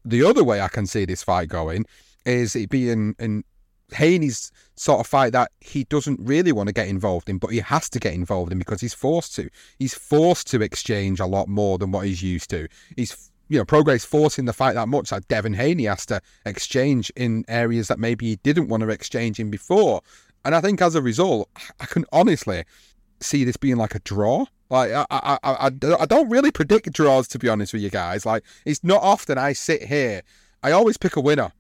The 0.03 0.23
other 0.23 0.43
way 0.43 0.59
I 0.61 0.67
can 0.67 0.85
see 0.85 1.05
this 1.05 1.23
fight 1.23 1.47
going 1.47 1.85
is 2.25 2.55
it 2.55 2.69
being 2.69 3.15
in 3.19 3.43
Haney's 3.93 4.51
sort 4.75 5.00
of 5.00 5.07
fight 5.07 5.33
that 5.33 5.51
he 5.59 5.83
doesn't 5.85 6.19
really 6.21 6.51
want 6.51 6.67
to 6.67 6.73
get 6.73 6.88
involved 6.88 7.29
in, 7.29 7.38
but 7.38 7.51
he 7.51 7.59
has 7.59 7.89
to 7.89 8.00
get 8.00 8.13
involved 8.13 8.51
in 8.51 8.59
because 8.59 8.81
he's 8.81 8.93
forced 8.93 9.35
to. 9.35 9.50
He's 9.79 9.93
forced 9.93 10.47
to 10.47 10.61
exchange 10.61 11.19
a 11.19 11.25
lot 11.25 11.47
more 11.47 11.77
than 11.77 11.91
what 11.91 12.05
he's 12.05 12.23
used 12.23 12.50
to. 12.51 12.67
He's 12.95 13.30
you 13.51 13.58
know, 13.58 13.65
Prograis 13.65 14.05
forcing 14.05 14.46
the 14.46 14.53
fight 14.53 14.75
that 14.75 14.88
much 14.88 15.10
that 15.10 15.27
Devin 15.27 15.55
Haney 15.55 15.84
has 15.84 16.05
to 16.05 16.22
exchange 16.46 17.12
in 17.17 17.43
areas 17.50 17.89
that 17.89 18.00
maybe 18.00 18.27
he 18.27 18.36
didn't 18.38 18.70
want 18.70 18.79
to 18.79 18.88
exchange 18.88 19.41
in 19.41 19.51
before. 19.51 20.01
And 20.46 20.55
I 20.55 20.62
think 20.62 20.81
as 20.81 20.96
a 20.96 21.01
result, 21.01 21.50
I 21.81 21.86
can 21.86 22.05
honestly 22.13 22.63
see 23.20 23.43
this 23.43 23.58
being 23.58 23.75
like 23.75 23.93
a 23.93 24.00
draw. 24.00 24.46
Like 24.70 24.93
I, 24.93 25.05
I, 25.12 25.38
I, 25.43 25.72
I 26.00 26.05
don't 26.05 26.29
really 26.29 26.50
predict 26.50 26.93
draws 26.93 27.27
to 27.27 27.39
be 27.39 27.50
honest 27.50 27.74
with 27.74 27.81
you 27.81 27.89
guys. 27.89 28.25
Like 28.25 28.46
it's 28.63 28.86
not 28.86 29.03
often 29.03 29.38
I 29.38 29.51
sit 29.51 29.84
here. 29.84 30.22
I 30.63 30.72
always 30.72 30.96
pick 30.96 31.17
a 31.17 31.22
winner 31.22 31.51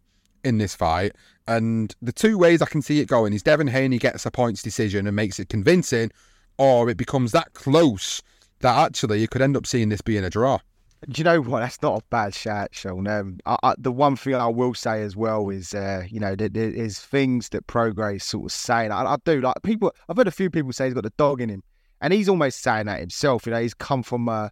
in 0.45 0.59
this 0.59 0.73
fight, 0.73 1.11
and 1.45 1.93
the 2.01 2.13
two 2.13 2.37
ways 2.37 2.61
I 2.61 2.67
can 2.67 2.81
see 2.81 3.01
it 3.01 3.07
going 3.09 3.33
is 3.33 3.43
Devin 3.43 3.67
Haney 3.67 3.97
gets 3.97 4.25
a 4.25 4.31
points 4.31 4.61
decision 4.61 5.07
and 5.07 5.15
makes 5.15 5.41
it 5.41 5.49
convincing, 5.49 6.09
or 6.57 6.89
it 6.89 6.95
becomes 6.95 7.33
that 7.33 7.51
close 7.51 8.21
that 8.61 8.77
actually 8.77 9.19
you 9.19 9.27
could 9.27 9.41
end 9.41 9.57
up 9.57 9.67
seeing 9.67 9.89
this 9.89 10.01
being 10.01 10.23
a 10.23 10.29
draw. 10.29 10.59
Do 11.09 11.19
you 11.19 11.23
know 11.23 11.41
what? 11.41 11.61
That's 11.61 11.81
not 11.81 11.99
a 11.99 12.05
bad 12.11 12.35
shout, 12.35 12.75
Sean. 12.75 13.07
Um, 13.07 13.39
I, 13.47 13.57
I, 13.63 13.75
the 13.79 13.91
one 13.91 14.15
thing 14.15 14.35
I 14.35 14.45
will 14.47 14.75
say 14.75 15.01
as 15.01 15.15
well 15.15 15.49
is, 15.49 15.73
uh, 15.73 16.03
you 16.07 16.19
know, 16.19 16.35
there, 16.35 16.49
there 16.49 16.69
is 16.69 16.99
things 16.99 17.49
that 17.49 17.65
Prograis 17.65 18.21
sort 18.21 18.45
of 18.45 18.51
saying. 18.51 18.91
I, 18.91 19.13
I, 19.13 19.17
do 19.25 19.41
like 19.41 19.55
people. 19.63 19.91
I've 20.07 20.17
heard 20.17 20.27
a 20.27 20.31
few 20.31 20.51
people 20.51 20.71
say 20.73 20.85
he's 20.85 20.93
got 20.93 21.03
the 21.03 21.13
dog 21.17 21.41
in 21.41 21.49
him, 21.49 21.63
and 22.01 22.13
he's 22.13 22.29
almost 22.29 22.61
saying 22.61 22.85
that 22.85 22.99
himself. 22.99 23.47
You 23.47 23.51
know, 23.51 23.61
he's 23.61 23.73
come 23.73 24.03
from 24.03 24.29
a, 24.29 24.51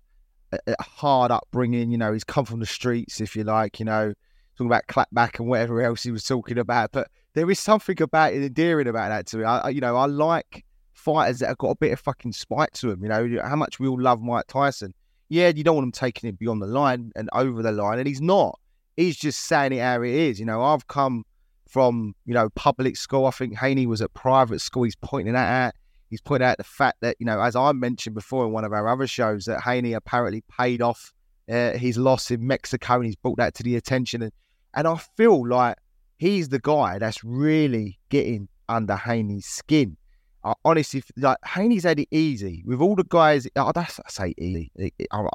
a, 0.51 0.57
a 0.67 0.83
hard 0.83 1.29
upbringing. 1.29 1.91
You 1.91 1.99
know, 1.99 2.13
he's 2.13 2.23
come 2.23 2.45
from 2.45 2.61
the 2.61 2.65
streets, 2.65 3.21
if 3.21 3.35
you 3.35 3.43
like. 3.43 3.79
You 3.79 3.85
know, 3.85 4.13
talking 4.57 4.67
about 4.67 4.87
clapback 4.87 5.37
and 5.37 5.47
whatever 5.47 5.83
else 5.83 6.01
he 6.01 6.09
was 6.09 6.23
talking 6.23 6.57
about. 6.57 6.93
But 6.93 7.11
there 7.35 7.49
is 7.51 7.59
something 7.59 8.01
about 8.01 8.33
it 8.33 8.41
endearing 8.41 8.87
about 8.87 9.09
that 9.09 9.27
to 9.27 9.37
me. 9.37 9.43
I, 9.43 9.69
you 9.69 9.81
know, 9.81 9.95
I 9.95 10.07
like 10.07 10.65
fighters 10.93 11.39
that 11.39 11.49
have 11.49 11.59
got 11.59 11.69
a 11.69 11.75
bit 11.75 11.93
of 11.93 11.99
fucking 11.99 12.33
spite 12.33 12.73
to 12.73 12.87
them. 12.87 13.03
You 13.03 13.09
know, 13.09 13.41
how 13.43 13.55
much 13.55 13.79
we 13.79 13.87
all 13.87 14.01
love 14.01 14.23
Mike 14.23 14.47
Tyson 14.47 14.95
yeah, 15.29 15.50
you 15.50 15.63
don't 15.63 15.75
want 15.75 15.86
him 15.86 15.91
taking 15.91 16.29
it 16.29 16.38
beyond 16.38 16.62
the 16.62 16.67
line 16.67 17.12
and 17.15 17.29
over 17.33 17.62
the 17.62 17.71
line, 17.71 18.00
and 18.00 18.07
he's 18.07 18.21
not. 18.21 18.59
He's 18.98 19.15
just 19.15 19.41
saying 19.41 19.71
it 19.71 19.79
how 19.79 20.01
it 20.01 20.13
is. 20.13 20.39
You 20.39 20.45
know, 20.45 20.62
I've 20.62 20.88
come 20.88 21.24
from 21.69 22.15
you 22.25 22.33
know 22.33 22.50
public 22.50 22.98
school. 22.98 23.27
I 23.27 23.31
think 23.31 23.57
Haney 23.57 23.86
was 23.86 24.01
at 24.01 24.13
private 24.13 24.59
school. 24.59 24.83
He's 24.83 24.95
pointing 24.95 25.33
that 25.33 25.67
out. 25.67 25.74
He's 26.09 26.21
pointing 26.21 26.48
out 26.48 26.57
the 26.57 26.63
fact 26.63 26.98
that 27.01 27.15
you 27.19 27.25
know, 27.25 27.39
as 27.39 27.55
I 27.55 27.71
mentioned 27.71 28.15
before 28.15 28.45
in 28.45 28.51
one 28.51 28.65
of 28.65 28.74
our 28.74 28.88
other 28.88 29.07
shows, 29.07 29.45
that 29.45 29.62
Haney 29.62 29.93
apparently 29.93 30.43
paid 30.59 30.81
off 30.81 31.13
uh, 31.50 31.74
his 31.74 31.98
loss 31.98 32.31
in 32.31 32.45
Mexico, 32.45 32.95
and 32.95 33.05
he's 33.05 33.15
brought 33.15 33.38
that 33.38 33.53
to 33.55 33.63
the 33.63 33.75
attention. 33.75 34.24
And 34.24 34.31
And 34.74 34.88
I 34.88 34.98
feel 34.98 35.48
like 35.48 35.77
he's 36.17 36.50
the 36.50 36.59
guy 36.59 36.98
that's 36.98 37.24
really 37.24 38.00
getting 38.09 38.50
under 38.67 38.95
Haney's 38.95 39.45
skin. 39.45 39.95
I 40.43 40.53
honestly, 40.63 41.03
like 41.17 41.38
Haney's 41.46 41.84
had 41.84 42.00
it 42.00 42.08
easy 42.12 42.63
with 42.65 42.79
all 42.79 42.96
the 42.96 43.03
guys. 43.03 43.48
Oh, 43.55 43.72
that's 43.74 44.00
I 44.00 44.10
say 44.10 44.34
easy. 44.38 44.72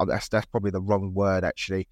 that's 0.07 0.29
that's 0.29 0.45
probably 0.47 0.71
the 0.71 0.81
wrong 0.81 1.13
word 1.13 1.43
actually. 1.43 1.87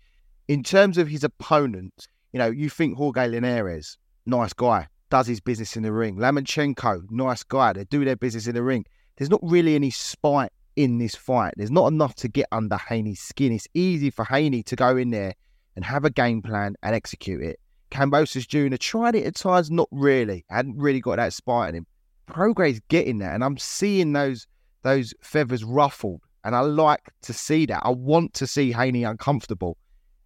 In 0.48 0.64
terms 0.64 0.98
of 0.98 1.08
his 1.08 1.24
opponents, 1.24 2.08
you 2.32 2.40
know, 2.40 2.50
you 2.50 2.70
think 2.70 2.98
Jorge 2.98 3.28
Linares, 3.28 3.98
nice 4.26 4.54
guy, 4.54 4.88
does 5.10 5.28
his 5.28 5.40
business 5.40 5.78
in 5.78 5.84
the 5.84 5.92
ring. 5.92 6.18
Lomachenko, 6.18 7.04
nice 7.12 7.44
guy, 7.44 7.74
they 7.74 7.84
do 7.86 8.04
their 8.04 8.16
business 8.16 8.48
in 8.48 8.56
the 8.56 8.64
ring. 8.64 8.86
There's 9.16 9.30
not 9.30 9.40
really 9.44 9.76
any 9.76 9.92
spite 9.92 10.52
in 10.76 10.98
this 10.98 11.16
fight. 11.16 11.54
There's 11.56 11.72
not 11.72 11.92
enough 11.92 12.16
to 12.16 12.28
get 12.28 12.48
under 12.52 12.78
Haney's 12.78 13.22
skin. 13.22 13.54
It's 13.54 13.68
easy 13.76 14.10
for 14.10 14.26
Haney 14.26 14.64
to 14.64 14.76
go 14.76 14.98
in 14.98 15.12
there 15.12 15.36
and 15.76 15.86
have 15.86 16.04
a 16.04 16.10
game 16.10 16.42
plan 16.42 16.76
and 16.82 16.96
execute 16.96 17.44
it. 17.44 17.60
Kambosos 17.92 18.48
Jr. 18.48 18.76
tried 18.78 19.16
it 19.16 19.26
at 19.26 19.36
times, 19.36 19.70
not 19.70 19.88
really. 19.92 20.46
Hadn't 20.50 20.78
really 20.78 21.00
got 21.00 21.18
that 21.18 21.32
spite 21.32 21.70
in 21.70 21.76
him. 21.76 21.88
Prograis's 22.28 22.82
getting 22.88 23.20
that, 23.20 23.34
and 23.34 23.44
I'm 23.44 23.58
seeing 23.58 24.14
those 24.14 24.48
those 24.84 25.14
feathers 25.22 25.64
ruffled, 25.64 26.22
and 26.44 26.56
I 26.56 26.62
like 26.62 27.12
to 27.24 27.34
see 27.34 27.66
that. 27.68 27.82
I 27.84 27.90
want 27.90 28.34
to 28.36 28.48
see 28.48 28.72
Haney 28.72 29.04
uncomfortable, 29.04 29.78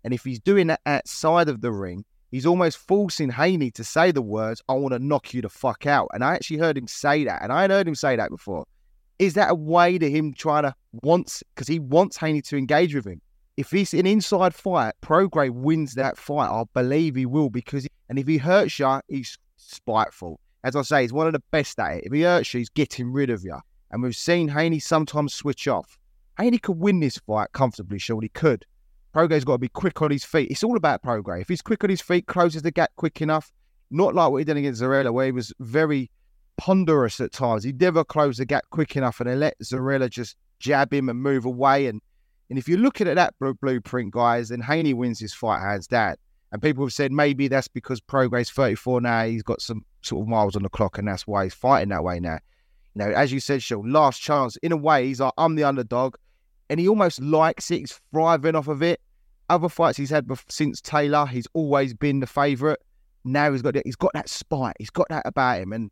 and 0.03 0.13
if 0.13 0.23
he's 0.23 0.39
doing 0.39 0.67
that 0.67 0.81
outside 0.85 1.49
of 1.49 1.61
the 1.61 1.71
ring, 1.71 2.05
he's 2.31 2.45
almost 2.45 2.77
forcing 2.77 3.29
Haney 3.29 3.71
to 3.71 3.83
say 3.83 4.11
the 4.11 4.21
words, 4.21 4.61
"I 4.67 4.73
want 4.73 4.93
to 4.93 4.99
knock 4.99 5.33
you 5.33 5.41
the 5.41 5.49
fuck 5.49 5.85
out." 5.85 6.09
And 6.13 6.23
I 6.23 6.33
actually 6.35 6.57
heard 6.57 6.77
him 6.77 6.87
say 6.87 7.23
that, 7.25 7.41
and 7.41 7.51
I 7.51 7.61
had 7.61 7.71
heard 7.71 7.87
him 7.87 7.95
say 7.95 8.15
that 8.15 8.29
before. 8.29 8.65
Is 9.19 9.33
that 9.33 9.49
a 9.49 9.55
way 9.55 9.97
to 9.97 10.09
him 10.09 10.33
trying 10.33 10.63
to 10.63 10.75
wants 11.01 11.43
because 11.53 11.67
he 11.67 11.79
wants 11.79 12.17
Haney 12.17 12.41
to 12.43 12.57
engage 12.57 12.93
with 12.93 13.05
him? 13.05 13.21
If 13.57 13.73
it's 13.73 13.93
an 13.95 14.05
inside 14.05 14.53
fight, 14.53 14.93
Prograis 15.01 15.49
wins 15.49 15.95
that 15.95 16.17
fight. 16.17 16.49
I 16.49 16.63
believe 16.75 17.15
he 17.15 17.25
will 17.25 17.49
because, 17.49 17.87
and 18.09 18.19
if 18.19 18.27
he 18.27 18.37
hurts 18.37 18.77
you, 18.77 19.01
he's 19.07 19.35
spiteful. 19.55 20.39
As 20.63 20.75
I 20.75 20.81
say, 20.81 21.01
he's 21.01 21.13
one 21.13 21.27
of 21.27 21.33
the 21.33 21.43
best 21.51 21.79
at 21.79 21.97
it. 21.97 22.03
If 22.05 22.13
he 22.13 22.21
hurts 22.21 22.53
you, 22.53 22.59
he's 22.59 22.69
getting 22.69 23.11
rid 23.11 23.29
of 23.29 23.43
you. 23.43 23.57
And 23.91 24.03
we've 24.03 24.15
seen 24.15 24.47
Haney 24.47 24.79
sometimes 24.79 25.33
switch 25.33 25.67
off. 25.67 25.97
Haney 26.37 26.57
could 26.57 26.77
win 26.77 26.99
this 26.99 27.17
fight 27.17 27.51
comfortably, 27.53 27.99
sure 27.99 28.21
he 28.21 28.29
could. 28.29 28.65
Prograis's 29.13 29.45
got 29.45 29.53
to 29.53 29.59
be 29.59 29.69
quick 29.69 30.01
on 30.01 30.11
his 30.11 30.23
feet. 30.23 30.51
It's 30.51 30.63
all 30.63 30.77
about 30.77 31.01
Prograis. 31.01 31.41
If 31.41 31.47
he's 31.49 31.61
quick 31.61 31.83
on 31.83 31.89
his 31.89 32.01
feet, 32.01 32.27
closes 32.27 32.61
the 32.61 32.71
gap 32.71 32.91
quick 32.97 33.21
enough, 33.21 33.51
not 33.89 34.13
like 34.13 34.29
what 34.29 34.37
he 34.37 34.43
did 34.43 34.57
against 34.57 34.81
Zorrilla, 34.81 35.11
where 35.11 35.25
he 35.25 35.31
was 35.31 35.53
very 35.59 36.11
ponderous 36.57 37.19
at 37.19 37.31
times. 37.31 37.63
He 37.63 37.71
never 37.71 38.03
closed 38.03 38.39
the 38.39 38.45
gap 38.45 38.65
quick 38.69 38.95
enough 38.95 39.19
and 39.19 39.39
let 39.39 39.57
Zorrilla 39.59 40.09
just 40.09 40.35
jab 40.59 40.93
him 40.93 41.09
and 41.09 41.21
move 41.21 41.45
away. 41.45 41.87
And 41.87 42.01
and 42.49 42.57
if 42.57 42.67
you're 42.67 42.79
looking 42.79 43.07
at 43.07 43.15
that 43.15 43.33
blueprint, 43.39 44.11
guys, 44.11 44.49
then 44.49 44.61
Haney 44.61 44.93
wins 44.93 45.19
his 45.19 45.33
fight 45.33 45.61
hands 45.61 45.87
down. 45.87 46.15
And 46.51 46.61
people 46.61 46.85
have 46.85 46.93
said 46.93 47.11
maybe 47.11 47.47
that's 47.47 47.67
because 47.67 47.99
Prograis's 47.99 48.51
34 48.51 49.01
now. 49.01 49.25
He's 49.25 49.43
got 49.43 49.61
some 49.61 49.83
sort 50.07 50.23
of 50.23 50.27
miles 50.27 50.55
on 50.55 50.63
the 50.63 50.69
clock, 50.69 50.97
and 50.97 51.07
that's 51.07 51.27
why 51.27 51.43
he's 51.43 51.53
fighting 51.53 51.89
that 51.89 52.03
way 52.03 52.19
now. 52.19 52.39
You 52.95 53.05
know, 53.05 53.11
as 53.11 53.31
you 53.31 53.39
said, 53.39 53.61
Sean, 53.61 53.91
last 53.91 54.21
chance. 54.21 54.55
In 54.57 54.71
a 54.71 54.77
way, 54.77 55.05
he's 55.05 55.19
like, 55.19 55.33
I'm 55.37 55.55
the 55.55 55.63
underdog. 55.63 56.15
And 56.69 56.79
he 56.79 56.87
almost 56.87 57.21
likes 57.21 57.71
it. 57.71 57.79
He's 57.79 58.01
thriving 58.11 58.55
off 58.55 58.67
of 58.67 58.81
it. 58.81 58.99
Other 59.49 59.69
fights 59.69 59.97
he's 59.97 60.09
had 60.09 60.27
since 60.49 60.81
Taylor, 60.81 61.25
he's 61.25 61.47
always 61.53 61.93
been 61.93 62.19
the 62.19 62.27
favourite. 62.27 62.79
Now 63.23 63.51
he's 63.51 63.61
got 63.61 63.75
he's 63.85 63.95
got 63.95 64.11
that 64.13 64.29
spite. 64.29 64.75
He's 64.77 64.89
got 64.89 65.07
that 65.09 65.23
about 65.25 65.61
him. 65.61 65.71
And 65.71 65.91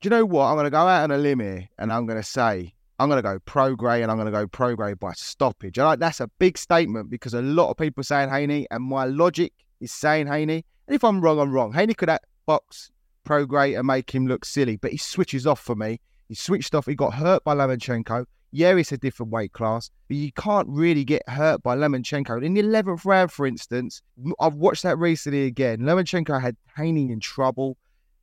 Do 0.00 0.06
you 0.06 0.10
know 0.10 0.24
what? 0.24 0.44
I'm 0.44 0.54
going 0.54 0.64
to 0.64 0.70
go 0.70 0.78
out 0.78 1.02
on 1.02 1.10
a 1.10 1.18
limb 1.18 1.40
here 1.40 1.68
and 1.76 1.92
I'm 1.92 2.06
going 2.06 2.20
to 2.20 2.24
say, 2.24 2.72
I'm 3.00 3.08
going 3.08 3.18
to 3.18 3.22
go 3.22 3.40
Prograis 3.40 4.00
and 4.00 4.12
I'm 4.12 4.16
going 4.16 4.32
to 4.32 4.32
go 4.32 4.46
Prograis 4.46 4.96
by 4.96 5.12
stoppage. 5.14 5.76
Like 5.76 5.98
that's 5.98 6.20
a 6.20 6.28
big 6.38 6.56
statement 6.56 7.10
because 7.10 7.34
a 7.34 7.42
lot 7.42 7.68
of 7.70 7.76
people 7.78 8.02
are 8.02 8.04
saying 8.04 8.28
Haney 8.28 8.68
and 8.70 8.84
my 8.84 9.06
logic 9.06 9.52
is 9.80 9.90
saying 9.90 10.28
Haney. 10.28 10.64
And 10.86 10.94
if 10.94 11.02
I'm 11.02 11.20
wrong, 11.20 11.40
I'm 11.40 11.50
wrong. 11.50 11.72
Haney 11.72 11.94
could 11.94 12.10
box 12.46 12.92
Prograis 13.26 13.76
and 13.76 13.88
make 13.88 14.08
him 14.08 14.28
look 14.28 14.44
silly, 14.44 14.76
but 14.76 14.92
he 14.92 14.98
switches 14.98 15.48
off 15.48 15.58
for 15.58 15.74
me. 15.74 16.00
He 16.28 16.36
switched 16.36 16.76
off. 16.76 16.86
He 16.86 16.94
got 16.94 17.14
hurt 17.14 17.42
by 17.42 17.56
Lomachenko. 17.56 18.24
Yeah, 18.52 18.76
it's 18.76 18.92
a 18.92 18.98
different 18.98 19.32
weight 19.32 19.52
class, 19.52 19.90
but 20.06 20.16
you 20.16 20.30
can't 20.30 20.68
really 20.68 21.04
get 21.04 21.28
hurt 21.28 21.60
by 21.64 21.76
Lomachenko. 21.76 22.44
In 22.44 22.54
the 22.54 22.62
11th 22.62 23.04
round, 23.04 23.32
for 23.32 23.48
instance, 23.48 24.00
I've 24.38 24.54
watched 24.54 24.84
that 24.84 24.96
recently 24.96 25.46
again. 25.46 25.80
Lomachenko 25.80 26.40
had 26.40 26.56
Haney 26.76 27.10
in 27.10 27.18
trouble. 27.18 27.76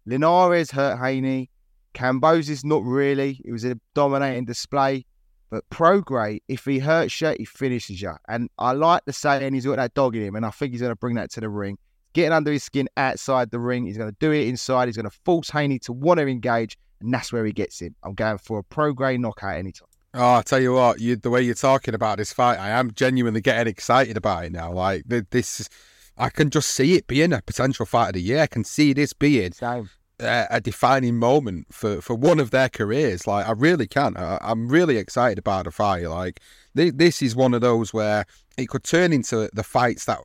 Linares 0.06 0.72
hurt 0.72 0.98
Haney. 1.00 1.50
Kambosos 1.96 2.64
not 2.64 2.84
really. 2.84 3.42
It 3.44 3.52
was 3.52 3.66
a 3.66 3.80
dominating 3.96 4.46
display. 4.46 5.06
But 5.50 5.64
Prograis, 5.70 6.42
if 6.48 6.66
he 6.66 6.80
hurts 6.80 7.22
you, 7.22 7.36
he 7.38 7.46
finishes 7.46 8.02
you. 8.02 8.14
And 8.28 8.50
I 8.58 8.74
like 8.74 9.06
the 9.06 9.14
saying 9.14 9.54
he's 9.54 9.66
got 9.66 9.78
that 9.78 9.94
dog 9.94 10.16
in 10.16 10.24
him, 10.24 10.36
and 10.36 10.46
I 10.46 10.50
think 10.50 10.74
he's 10.74 10.82
going 10.82 10.92
to 10.92 10.98
bring 10.98 11.16
that 11.16 11.32
to 11.32 11.40
the 11.40 11.50
ring. 11.50 11.78
Getting 12.14 12.32
under 12.32 12.52
his 12.52 12.64
skin 12.64 12.90
outside 12.98 13.52
the 13.52 13.60
ring, 13.60 13.86
he's 13.86 13.98
going 13.98 14.10
to 14.10 14.18
do 14.20 14.32
it 14.32 14.48
inside. 14.48 14.88
He's 14.88 14.98
going 14.98 15.10
to 15.10 15.18
force 15.24 15.50
Haney 15.50 15.80
to 15.80 15.94
want 15.94 16.20
to 16.20 16.28
engage, 16.28 16.78
and 17.00 17.14
that's 17.14 17.32
where 17.32 17.46
he 17.46 17.52
gets 17.52 17.80
him. 17.80 17.96
I'm 18.04 18.16
going 18.16 18.38
for 18.38 18.60
a 18.60 18.64
Prograis 18.64 19.20
knockout 19.20 19.56
anytime. 19.56 19.88
Oh, 20.14 20.36
I 20.36 20.42
tell 20.42 20.62
you 20.62 20.74
what, 20.74 21.00
you, 21.00 21.18
the 21.18 21.30
way 21.30 21.42
you're 21.42 21.56
talking 21.56 21.94
about 21.94 22.18
this 22.18 22.32
fight, 22.32 22.58
I 22.58 22.70
am 22.70 22.92
genuinely 22.92 23.42
getting 23.42 23.70
excited 23.70 24.18
about 24.18 24.46
it 24.46 24.54
now. 24.54 24.72
Like 24.72 25.04
this, 25.08 25.70
I 26.18 26.30
can 26.30 26.50
just 26.50 26.72
see 26.72 26.96
it 26.96 27.06
being 27.06 27.34
a 27.34 27.42
potential 27.42 27.86
fight 27.86 28.08
of 28.08 28.14
the 28.14 28.22
year. 28.22 28.40
I 28.40 28.48
can 28.48 28.64
see 28.64 28.94
this 28.94 29.12
being 29.12 29.52
Same 29.52 29.90
a, 30.20 30.62
defining 30.62 31.18
moment 31.18 31.68
for, 31.74 32.02
for 32.02 32.16
one 32.16 32.40
of 32.40 32.52
their 32.52 32.70
careers. 32.70 33.28
Like 33.28 33.48
I 33.48 33.52
really 33.52 33.88
can. 33.88 34.16
I, 34.18 34.40
am 34.42 34.68
really 34.68 34.98
excited 34.98 35.38
about 35.38 35.66
the 35.66 35.72
fight. 35.72 36.08
Like 36.08 36.40
this 36.74 37.22
is 37.22 37.36
one 37.36 37.54
of 37.54 37.62
those 37.62 37.94
where 37.94 38.26
it 38.58 38.70
could 38.70 38.84
turn 38.84 39.14
into 39.14 39.50
the 39.54 39.64
fights 39.64 40.06
that 40.06 40.20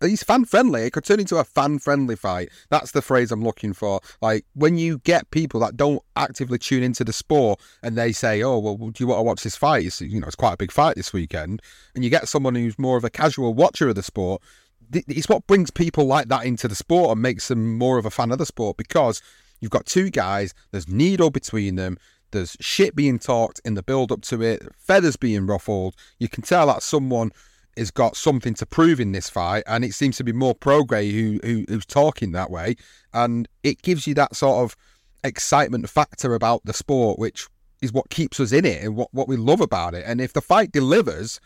he's 0.00 0.22
fan 0.22 0.44
friendly. 0.44 0.82
It 0.82 0.92
could 0.92 1.04
turn 1.04 1.20
into 1.20 1.36
a 1.36 1.44
fan 1.44 1.78
friendly 1.78 2.16
fight. 2.16 2.50
That's 2.68 2.92
the 2.92 3.02
phrase 3.02 3.32
I'm 3.32 3.42
looking 3.42 3.72
for. 3.72 4.00
Like 4.20 4.44
when 4.54 4.78
you 4.78 4.98
get 4.98 5.30
people 5.30 5.60
that 5.60 5.76
don't 5.76 6.02
actively 6.16 6.58
tune 6.58 6.82
into 6.82 7.04
the 7.04 7.12
sport 7.12 7.60
and 7.82 7.96
they 7.96 8.12
say, 8.12 8.42
"Oh, 8.42 8.58
well, 8.58 8.76
do 8.76 8.92
you 9.02 9.06
want 9.06 9.18
to 9.18 9.24
watch 9.24 9.42
this 9.42 9.56
fight?" 9.56 9.86
It's, 9.86 10.00
you 10.00 10.20
know, 10.20 10.26
it's 10.26 10.36
quite 10.36 10.54
a 10.54 10.58
big 10.58 10.72
fight 10.72 10.96
this 10.96 11.12
weekend, 11.12 11.62
and 11.94 12.04
you 12.04 12.10
get 12.10 12.28
someone 12.28 12.54
who's 12.54 12.78
more 12.78 12.96
of 12.96 13.04
a 13.04 13.10
casual 13.10 13.54
watcher 13.54 13.88
of 13.88 13.94
the 13.94 14.02
sport 14.02 14.42
it's 14.92 15.28
what 15.28 15.46
brings 15.46 15.70
people 15.70 16.06
like 16.06 16.28
that 16.28 16.44
into 16.44 16.68
the 16.68 16.74
sport 16.74 17.12
and 17.12 17.22
makes 17.22 17.48
them 17.48 17.78
more 17.78 17.98
of 17.98 18.06
a 18.06 18.10
fan 18.10 18.32
of 18.32 18.38
the 18.38 18.46
sport 18.46 18.76
because 18.76 19.22
you've 19.60 19.70
got 19.70 19.86
two 19.86 20.10
guys, 20.10 20.54
there's 20.70 20.88
needle 20.88 21.30
between 21.30 21.76
them, 21.76 21.96
there's 22.30 22.56
shit 22.60 22.94
being 22.94 23.18
talked 23.18 23.60
in 23.64 23.74
the 23.74 23.82
build 23.82 24.12
up 24.12 24.22
to 24.22 24.42
it, 24.42 24.62
feathers 24.76 25.16
being 25.16 25.46
ruffled. 25.46 25.94
You 26.18 26.28
can 26.28 26.42
tell 26.42 26.66
that 26.68 26.82
someone 26.82 27.32
has 27.76 27.90
got 27.90 28.16
something 28.16 28.54
to 28.54 28.66
prove 28.66 29.00
in 29.00 29.12
this 29.12 29.30
fight, 29.30 29.64
and 29.66 29.84
it 29.84 29.94
seems 29.94 30.16
to 30.18 30.24
be 30.24 30.32
more 30.32 30.54
Prograis 30.54 31.12
who, 31.12 31.40
who 31.42 31.64
who's 31.68 31.86
talking 31.86 32.32
that 32.32 32.50
way, 32.50 32.76
and 33.12 33.48
it 33.62 33.82
gives 33.82 34.06
you 34.06 34.14
that 34.14 34.36
sort 34.36 34.64
of 34.64 34.76
excitement 35.24 35.88
factor 35.88 36.34
about 36.34 36.64
the 36.64 36.72
sport, 36.72 37.18
which 37.18 37.46
is 37.82 37.92
what 37.92 38.10
keeps 38.10 38.40
us 38.40 38.52
in 38.52 38.64
it 38.64 38.82
and 38.82 38.96
what, 38.96 39.08
what 39.12 39.28
we 39.28 39.36
love 39.36 39.60
about 39.60 39.94
it. 39.94 40.04
And 40.06 40.20
if 40.20 40.32
the 40.32 40.42
fight 40.42 40.72
delivers, 40.72 41.40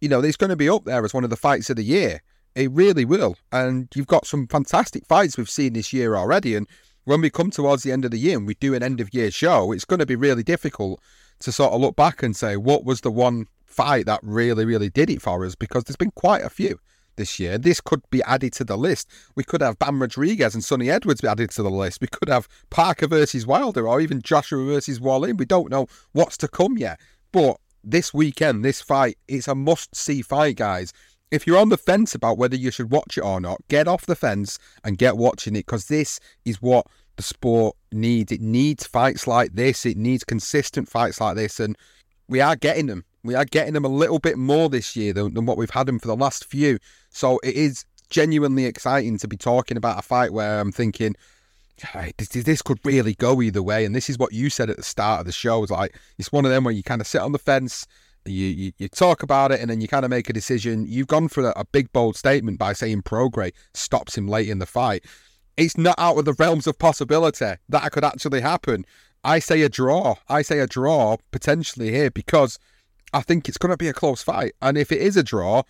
you 0.00 0.08
know, 0.08 0.20
it's 0.20 0.36
going 0.36 0.50
to 0.50 0.56
be 0.56 0.68
up 0.68 0.84
there 0.84 1.04
as 1.04 1.14
one 1.14 1.24
of 1.24 1.30
the 1.30 1.36
fights 1.36 1.70
of 1.70 1.76
the 1.76 1.84
year. 1.84 2.20
It 2.56 2.72
really 2.72 3.04
will. 3.04 3.36
And 3.52 3.86
you've 3.94 4.06
got 4.06 4.26
some 4.26 4.48
fantastic 4.48 5.06
fights 5.06 5.36
we've 5.36 5.48
seen 5.48 5.74
this 5.74 5.92
year 5.92 6.16
already. 6.16 6.56
And 6.56 6.66
when 7.04 7.20
we 7.20 7.28
come 7.28 7.50
towards 7.50 7.82
the 7.82 7.92
end 7.92 8.06
of 8.06 8.10
the 8.10 8.18
year 8.18 8.38
and 8.38 8.46
we 8.46 8.54
do 8.54 8.74
an 8.74 8.82
end 8.82 8.98
of 8.98 9.12
year 9.12 9.30
show, 9.30 9.72
it's 9.72 9.84
going 9.84 10.00
to 10.00 10.06
be 10.06 10.16
really 10.16 10.42
difficult 10.42 11.00
to 11.40 11.52
sort 11.52 11.74
of 11.74 11.82
look 11.82 11.96
back 11.96 12.22
and 12.22 12.34
say, 12.34 12.56
what 12.56 12.84
was 12.84 13.02
the 13.02 13.10
one 13.10 13.46
fight 13.66 14.06
that 14.06 14.20
really, 14.22 14.64
really 14.64 14.88
did 14.88 15.10
it 15.10 15.20
for 15.20 15.44
us? 15.44 15.54
Because 15.54 15.84
there's 15.84 15.96
been 15.96 16.12
quite 16.12 16.42
a 16.42 16.48
few 16.48 16.80
this 17.16 17.38
year. 17.38 17.58
This 17.58 17.82
could 17.82 18.00
be 18.10 18.22
added 18.22 18.54
to 18.54 18.64
the 18.64 18.78
list. 18.78 19.10
We 19.34 19.44
could 19.44 19.60
have 19.60 19.78
Bam 19.78 20.00
Rodriguez 20.00 20.54
and 20.54 20.64
Sunny 20.64 20.88
Edwards 20.88 21.20
be 21.20 21.28
added 21.28 21.50
to 21.50 21.62
the 21.62 21.70
list. 21.70 22.00
We 22.00 22.08
could 22.08 22.30
have 22.30 22.48
Parker 22.70 23.06
versus 23.06 23.46
Wilder 23.46 23.86
or 23.86 24.00
even 24.00 24.22
Joshua 24.22 24.64
versus 24.64 24.98
Wallin. 24.98 25.36
We 25.36 25.44
don't 25.44 25.70
know 25.70 25.88
what's 26.12 26.38
to 26.38 26.48
come 26.48 26.78
yet. 26.78 26.98
But 27.32 27.58
this 27.84 28.14
weekend, 28.14 28.64
this 28.64 28.80
fight, 28.80 29.18
it's 29.28 29.46
a 29.46 29.54
must 29.54 29.94
see 29.94 30.22
fight, 30.22 30.56
guys. 30.56 30.94
If 31.30 31.46
you're 31.46 31.58
on 31.58 31.70
the 31.70 31.78
fence 31.78 32.14
about 32.14 32.38
whether 32.38 32.56
you 32.56 32.70
should 32.70 32.90
watch 32.90 33.18
it 33.18 33.22
or 33.22 33.40
not, 33.40 33.60
get 33.68 33.88
off 33.88 34.06
the 34.06 34.14
fence 34.14 34.58
and 34.84 34.96
get 34.96 35.16
watching 35.16 35.56
it 35.56 35.66
because 35.66 35.86
this 35.86 36.20
is 36.44 36.62
what 36.62 36.86
the 37.16 37.22
sport 37.22 37.76
needs. 37.90 38.30
It 38.30 38.40
needs 38.40 38.86
fights 38.86 39.26
like 39.26 39.54
this, 39.54 39.84
it 39.84 39.96
needs 39.96 40.22
consistent 40.22 40.88
fights 40.88 41.20
like 41.20 41.34
this, 41.34 41.58
and 41.58 41.76
we 42.28 42.40
are 42.40 42.56
getting 42.56 42.86
them. 42.86 43.04
We 43.24 43.34
are 43.34 43.44
getting 43.44 43.74
them 43.74 43.84
a 43.84 43.88
little 43.88 44.20
bit 44.20 44.38
more 44.38 44.68
this 44.68 44.94
year 44.94 45.12
than, 45.12 45.34
than 45.34 45.46
what 45.46 45.56
we've 45.56 45.70
had 45.70 45.86
them 45.86 45.98
for 45.98 46.06
the 46.06 46.16
last 46.16 46.44
few. 46.44 46.78
So 47.10 47.40
it 47.42 47.56
is 47.56 47.84
genuinely 48.08 48.66
exciting 48.66 49.18
to 49.18 49.26
be 49.26 49.36
talking 49.36 49.76
about 49.76 49.98
a 49.98 50.02
fight 50.02 50.32
where 50.32 50.60
I'm 50.60 50.70
thinking, 50.70 51.16
this, 52.18 52.28
this 52.28 52.62
could 52.62 52.78
really 52.84 53.14
go 53.14 53.42
either 53.42 53.64
way. 53.64 53.84
And 53.84 53.96
this 53.96 54.08
is 54.08 54.16
what 54.16 54.32
you 54.32 54.48
said 54.48 54.70
at 54.70 54.76
the 54.76 54.84
start 54.84 55.20
of 55.20 55.26
the 55.26 55.32
show. 55.32 55.62
It's 55.64 55.72
like 55.72 55.98
it's 56.18 56.30
one 56.30 56.44
of 56.44 56.52
them 56.52 56.62
where 56.62 56.74
you 56.74 56.84
kind 56.84 57.00
of 57.00 57.06
sit 57.08 57.20
on 57.20 57.32
the 57.32 57.38
fence, 57.38 57.86
you, 58.28 58.46
you, 58.46 58.72
you 58.78 58.88
talk 58.88 59.22
about 59.22 59.52
it, 59.52 59.60
and 59.60 59.70
then 59.70 59.80
you 59.80 59.88
kind 59.88 60.04
of 60.04 60.10
make 60.10 60.28
a 60.28 60.32
decision. 60.32 60.86
You've 60.86 61.06
gone 61.06 61.28
for 61.28 61.48
a, 61.48 61.52
a 61.56 61.64
big 61.64 61.92
bold 61.92 62.16
statement 62.16 62.58
by 62.58 62.72
saying 62.72 63.02
Prograis 63.02 63.52
stops 63.74 64.16
him 64.16 64.28
late 64.28 64.48
in 64.48 64.58
the 64.58 64.66
fight. 64.66 65.04
It's 65.56 65.78
not 65.78 65.94
out 65.98 66.18
of 66.18 66.24
the 66.24 66.34
realms 66.34 66.66
of 66.66 66.78
possibility 66.78 67.54
that 67.68 67.92
could 67.92 68.04
actually 68.04 68.42
happen. 68.42 68.84
I 69.24 69.38
say 69.38 69.62
a 69.62 69.68
draw. 69.68 70.16
I 70.28 70.42
say 70.42 70.60
a 70.60 70.66
draw 70.66 71.16
potentially 71.32 71.90
here 71.90 72.10
because 72.10 72.58
I 73.12 73.22
think 73.22 73.48
it's 73.48 73.58
going 73.58 73.72
to 73.72 73.76
be 73.76 73.88
a 73.88 73.94
close 73.94 74.22
fight. 74.22 74.52
And 74.60 74.76
if 74.76 74.92
it 74.92 75.00
is 75.00 75.16
a 75.16 75.22
draw, 75.22 75.62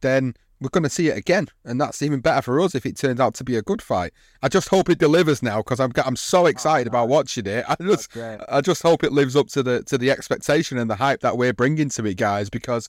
then 0.00 0.34
we're 0.60 0.68
going 0.68 0.84
to 0.84 0.90
see 0.90 1.08
it 1.08 1.16
again, 1.16 1.48
and 1.64 1.80
that's 1.80 2.02
even 2.02 2.20
better 2.20 2.42
for 2.42 2.60
us 2.60 2.74
if 2.74 2.84
it 2.84 2.96
turns 2.96 3.18
out 3.18 3.34
to 3.34 3.44
be 3.44 3.56
a 3.56 3.62
good 3.62 3.80
fight. 3.80 4.12
I 4.42 4.48
just 4.48 4.68
hope 4.68 4.90
it 4.90 4.98
delivers 4.98 5.42
now 5.42 5.58
because 5.58 5.80
I'm 5.80 5.92
I'm 6.04 6.16
so 6.16 6.46
excited 6.46 6.88
oh, 6.88 6.90
about 6.90 7.08
watching 7.08 7.46
it. 7.46 7.64
I 7.68 7.76
just 7.80 8.16
I 8.16 8.60
just 8.60 8.82
hope 8.82 9.02
it 9.02 9.12
lives 9.12 9.36
up 9.36 9.48
to 9.48 9.62
the 9.62 9.82
to 9.84 9.96
the 9.96 10.10
expectation 10.10 10.78
and 10.78 10.90
the 10.90 10.96
hype 10.96 11.20
that 11.20 11.38
we're 11.38 11.54
bringing 11.54 11.88
to 11.90 12.04
it, 12.06 12.16
guys. 12.16 12.50
Because 12.50 12.88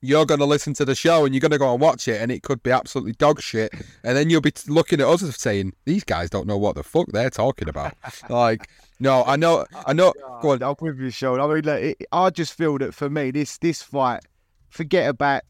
you're 0.00 0.26
going 0.26 0.40
to 0.40 0.46
listen 0.46 0.74
to 0.74 0.84
the 0.84 0.96
show 0.96 1.24
and 1.24 1.32
you're 1.32 1.40
going 1.40 1.52
to 1.52 1.58
go 1.58 1.72
and 1.72 1.80
watch 1.80 2.08
it, 2.08 2.20
and 2.20 2.32
it 2.32 2.42
could 2.42 2.62
be 2.62 2.72
absolutely 2.72 3.12
dog 3.12 3.40
shit, 3.40 3.72
and 4.02 4.16
then 4.16 4.28
you'll 4.28 4.40
be 4.40 4.52
looking 4.66 5.00
at 5.00 5.06
us 5.06 5.22
and 5.22 5.32
saying 5.32 5.72
these 5.84 6.02
guys 6.02 6.28
don't 6.28 6.46
know 6.46 6.58
what 6.58 6.74
the 6.74 6.82
fuck 6.82 7.06
they're 7.12 7.30
talking 7.30 7.68
about. 7.68 7.94
like, 8.28 8.68
no, 8.98 9.22
I 9.24 9.36
know, 9.36 9.64
I 9.86 9.92
know. 9.92 10.12
Go 10.42 10.50
on, 10.50 10.62
I'll 10.62 10.76
with 10.80 10.98
you, 10.98 11.10
Sean. 11.10 11.40
I 11.40 11.46
mean, 11.46 11.68
it, 11.68 12.02
I 12.10 12.30
just 12.30 12.54
feel 12.54 12.78
that 12.78 12.94
for 12.94 13.08
me, 13.08 13.30
this 13.30 13.58
this 13.58 13.80
fight, 13.80 14.24
forget 14.70 15.08
about 15.08 15.42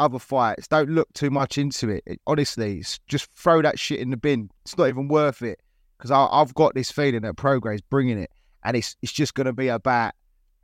other 0.00 0.18
fights. 0.18 0.66
Don't 0.66 0.88
look 0.88 1.12
too 1.12 1.30
much 1.30 1.58
into 1.58 1.90
it. 1.90 2.02
it 2.06 2.20
honestly, 2.26 2.82
just 3.06 3.30
throw 3.32 3.62
that 3.62 3.78
shit 3.78 4.00
in 4.00 4.10
the 4.10 4.16
bin. 4.16 4.50
It's 4.64 4.76
not 4.76 4.88
even 4.88 5.08
worth 5.08 5.42
it 5.42 5.60
because 5.98 6.10
I've 6.10 6.54
got 6.54 6.74
this 6.74 6.90
feeling 6.90 7.22
that 7.22 7.36
Prograis 7.36 7.76
is 7.76 7.80
bringing 7.82 8.18
it, 8.18 8.30
and 8.64 8.76
it's 8.76 8.96
it's 9.02 9.12
just 9.12 9.34
going 9.34 9.46
to 9.46 9.52
be 9.52 9.68
about 9.68 10.14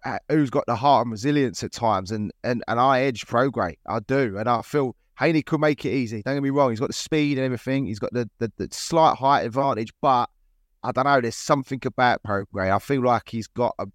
uh, 0.05 0.18
who's 0.29 0.51
got 0.51 0.64
the 0.66 0.75
heart 0.75 1.07
and 1.07 1.12
resilience 1.12 1.62
at 1.62 1.72
times. 1.72 2.11
And 2.11 2.33
and 2.42 2.64
and 2.66 2.81
I 2.81 3.03
edge 3.03 3.27
Prograis, 3.27 3.77
I 3.87 4.01
do, 4.01 4.38
and 4.38 4.49
I 4.49 4.62
feel 4.62 4.96
Haney 5.18 5.42
could 5.42 5.61
make 5.61 5.85
it 5.85 5.90
easy. 5.90 6.22
Don't 6.22 6.35
get 6.35 6.42
me 6.42 6.51
wrong. 6.51 6.70
He's 6.70 6.81
got 6.81 6.88
the 6.88 6.94
speed 6.94 7.38
and 7.38 7.44
everything. 7.44 7.87
He's 7.87 7.99
got 7.99 8.12
the 8.12 8.29
the, 8.38 8.51
the 8.57 8.68
slight 8.72 9.16
height 9.16 9.44
advantage, 9.44 9.92
but 10.01 10.31
I 10.83 10.92
don't 10.92 11.05
know. 11.05 11.20
There's 11.20 11.37
something 11.37 11.81
about 11.85 12.22
Prograis. 12.22 12.75
I 12.75 12.79
feel 12.79 13.03
like 13.03 13.29
he's 13.29 13.46
got 13.46 13.75
a 13.79 13.87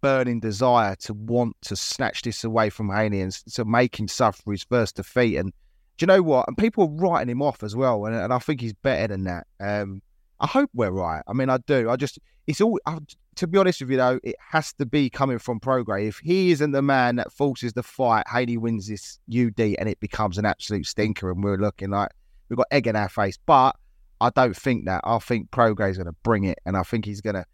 burning 0.00 0.40
desire 0.40 0.94
to 0.96 1.14
want 1.14 1.56
to 1.62 1.76
snatch 1.76 2.22
this 2.22 2.44
away 2.44 2.70
from 2.70 2.90
Haney 2.90 3.20
and 3.20 3.32
to 3.32 3.64
make 3.64 3.98
him 3.98 4.08
suffer 4.08 4.52
his 4.52 4.64
first 4.64 4.96
defeat. 4.96 5.36
And 5.36 5.52
do 5.98 6.02
you 6.02 6.06
know 6.06 6.22
what? 6.22 6.46
And 6.48 6.56
people 6.56 6.84
are 6.84 7.02
writing 7.02 7.30
him 7.30 7.42
off 7.42 7.62
as 7.62 7.74
well. 7.74 8.06
And, 8.06 8.14
and 8.14 8.32
I 8.32 8.38
think 8.38 8.60
he's 8.60 8.74
better 8.74 9.08
than 9.08 9.24
that. 9.24 9.46
Um, 9.60 10.02
I 10.40 10.46
hope 10.46 10.70
we're 10.74 10.90
right. 10.90 11.22
I 11.26 11.32
mean, 11.32 11.48
I 11.48 11.58
do. 11.58 11.88
I 11.88 11.96
just, 11.96 12.18
it's 12.46 12.60
all, 12.60 12.78
I, 12.86 12.98
to 13.36 13.46
be 13.46 13.58
honest 13.58 13.80
with 13.80 13.90
you, 13.90 13.96
though, 13.96 14.20
it 14.22 14.36
has 14.50 14.72
to 14.74 14.86
be 14.86 15.08
coming 15.08 15.38
from 15.38 15.60
Prograis. 15.60 16.08
If 16.08 16.18
he 16.18 16.50
isn't 16.50 16.72
the 16.72 16.82
man 16.82 17.16
that 17.16 17.32
forces 17.32 17.72
the 17.72 17.82
fight, 17.82 18.24
Haney 18.30 18.58
wins 18.58 18.88
this 18.88 19.18
UD 19.30 19.58
and 19.78 19.88
it 19.88 19.98
becomes 20.00 20.36
an 20.36 20.44
absolute 20.44 20.86
stinker. 20.86 21.30
And 21.30 21.42
we're 21.42 21.56
looking 21.56 21.90
like 21.90 22.10
we've 22.48 22.58
got 22.58 22.66
egg 22.70 22.86
in 22.86 22.96
our 22.96 23.08
face. 23.08 23.38
But 23.46 23.76
I 24.20 24.30
don't 24.30 24.56
think 24.56 24.84
that. 24.86 25.00
I 25.04 25.18
think 25.18 25.50
Prograis 25.50 25.92
is 25.92 25.96
going 25.98 26.06
to 26.06 26.16
bring 26.22 26.44
it. 26.44 26.58
And 26.66 26.76
I 26.76 26.82
think 26.82 27.06
he's 27.06 27.22
going 27.22 27.36
to 27.36 27.44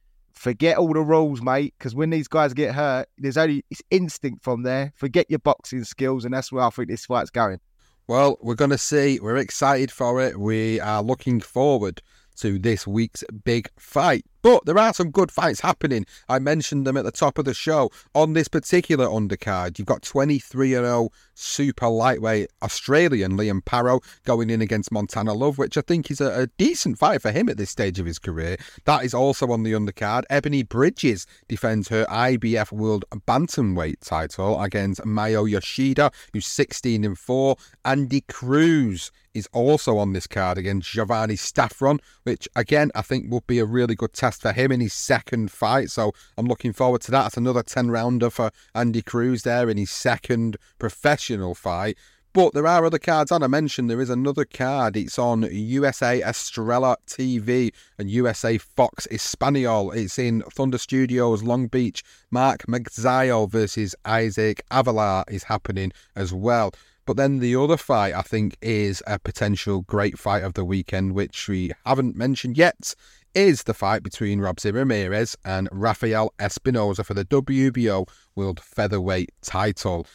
forget 0.43 0.77
all 0.77 0.93
the 0.93 1.01
rules, 1.01 1.41
mate. 1.41 1.73
Because 1.79 1.95
when 1.95 2.11
these 2.11 2.27
guys 2.27 2.53
get 2.53 2.75
hurt, 2.75 3.09
there's 3.17 3.37
only 3.37 3.65
it's 3.71 3.81
instinct 3.91 4.43
from 4.43 4.65
there. 4.65 4.93
Forget 4.97 5.27
your 5.31 5.39
boxing 5.39 5.85
skills, 5.85 6.25
and 6.25 6.35
that's 6.35 6.51
where 6.51 6.65
I 6.65 6.71
think 6.71 6.89
this 6.89 7.07
fight's 7.07 7.31
going. 7.31 7.61
Well, 8.09 8.37
we're 8.43 8.57
going 8.57 8.71
to 8.71 8.79
see. 8.79 9.21
We're 9.21 9.37
excited 9.37 9.93
for 9.93 10.21
it. 10.21 10.39
We 10.39 10.81
are 10.81 11.01
looking 11.01 11.41
forward 11.41 12.03
to 12.37 12.59
this 12.59 12.87
week's 12.87 13.25
big 13.45 13.69
fight. 13.79 14.25
But 14.43 14.67
there 14.67 14.79
are 14.79 14.93
some 14.93 15.13
good 15.13 15.31
fights 15.31 15.61
happening. 15.61 16.05
I 16.29 16.41
mentioned 16.41 16.85
them 16.85 16.97
at 16.97 17.05
the 17.05 17.13
top 17.13 17.39
of 17.39 17.45
the 17.45 17.55
show. 17.55 17.91
On 18.13 18.33
this 18.33 18.49
particular 18.49 19.07
undercard, 19.07 19.79
you've 19.79 19.87
got 19.87 20.03
23 20.03 20.71
0 20.71 21.11
super 21.35 21.89
lightweight 21.89 22.51
Australian 22.63 23.33
Liam 23.33 23.63
Paro 23.63 24.03
going 24.25 24.51
in 24.51 24.61
against 24.61 24.91
Montana 24.91 25.33
Love, 25.33 25.59
which 25.59 25.79
I 25.79 25.81
think 25.81 26.11
is 26.11 26.21
a, 26.21 26.43
a, 26.43 26.47
decent 26.59 26.99
fight 26.99 27.23
for 27.23 27.31
him 27.31 27.49
at 27.49 27.57
this 27.57 27.71
stage 27.71 27.99
of 28.01 28.07
his 28.07 28.19
career. 28.19 28.57
That 28.85 29.05
is 29.05 29.15
also 29.15 29.51
on 29.53 29.63
the 29.63 29.73
undercard. 29.73 30.25
Ebony 30.29 30.65
Bridges 30.65 31.27
defends 31.49 31.89
her 31.89 32.05
IBF 32.07 32.73
World 32.73 33.05
Bantamweight 33.27 34.01
title 34.01 34.61
against 34.61 35.07
Mayo 35.07 35.45
Yoshida, 35.45 36.11
who's 36.33 36.47
16 36.47 37.05
and 37.05 37.19
4. 37.19 37.57
Andy 37.85 38.23
Cruz 38.23 39.13
is 39.35 39.49
also 39.53 39.99
on 39.99 40.13
this 40.13 40.27
card 40.27 40.59
against 40.59 40.91
Jovanni 40.91 41.35
Straffon, 41.35 42.01
which 42.25 42.49
again 42.57 42.91
I 42.95 43.03
think 43.03 43.31
will 43.31 43.45
be 43.47 43.59
a 43.59 43.65
really 43.65 43.95
good 43.95 44.13
test 44.13 44.43
for 44.43 44.53
him 44.53 44.73
in 44.73 44.81
his 44.81 44.93
second 44.93 45.51
fight. 45.51 45.91
So 45.91 46.13
I'm 46.37 46.47
looking 46.47 46.73
forward 46.73 47.01
to 47.03 47.11
that. 47.13 47.29
It's 47.29 47.37
another 47.37 47.63
10 47.63 47.91
rounder 47.91 48.31
for 48.31 48.51
Andy 48.75 49.03
Cruz 49.03 49.43
there 49.43 49.69
in 49.69 49.77
his 49.77 49.91
second 49.91 50.57
professional 50.79 51.55
fight. 51.55 51.97
But 52.35 52.55
there 52.55 52.67
are 52.67 52.87
other 52.87 52.99
cards 52.99 53.31
on. 53.31 53.43
I 53.43 53.47
mentioned 53.47 53.91
there 53.91 54.01
is 54.01 54.09
another 54.09 54.47
card. 54.47 54.97
It's 54.97 55.19
on 55.19 55.47
USA 55.51 56.23
Estrella 56.23 56.97
TV 57.07 57.75
and 57.99 58.11
USA 58.11 58.57
Fox 58.57 59.07
Espanol. 59.11 59.91
It's 59.91 60.19
in 60.19 60.41
Thunder 60.51 60.79
Studios, 60.79 61.43
Long 61.43 61.67
Beach. 61.67 62.03
Mark 62.31 62.63
Magsayo 62.67 63.51
versus 63.51 63.95
Isaac 64.07 64.63
Avelar 64.71 65.25
is 65.31 65.45
happening 65.45 65.93
as 66.17 66.33
well. 66.33 66.73
But 67.05 67.17
then 67.17 67.41
the 67.41 67.57
other 67.57 67.77
fight, 67.77 68.15
I 68.15 68.23
think, 68.23 68.57
is 68.63 69.03
a 69.07 69.19
potential 69.19 69.83
great 69.83 70.19
fight 70.19 70.45
of 70.45 70.55
the 70.55 70.65
weekend, 70.65 71.15
which 71.15 71.49
we 71.49 71.73
haven't 71.85 72.17
mentioned 72.17 72.57
yet, 72.57 72.95
is 73.35 73.65
the 73.65 73.75
fight 73.75 74.03
between 74.03 74.41
Robeisy 74.41 74.73
Ramirez 74.73 75.37
and 75.45 75.69
Rafael 75.73 76.33
Espinoza 76.39 77.05
for 77.05 77.15
the 77.15 77.25
WBO 77.25 78.09
World 78.37 78.61
Featherweight 78.61 79.31
title. 79.43 80.07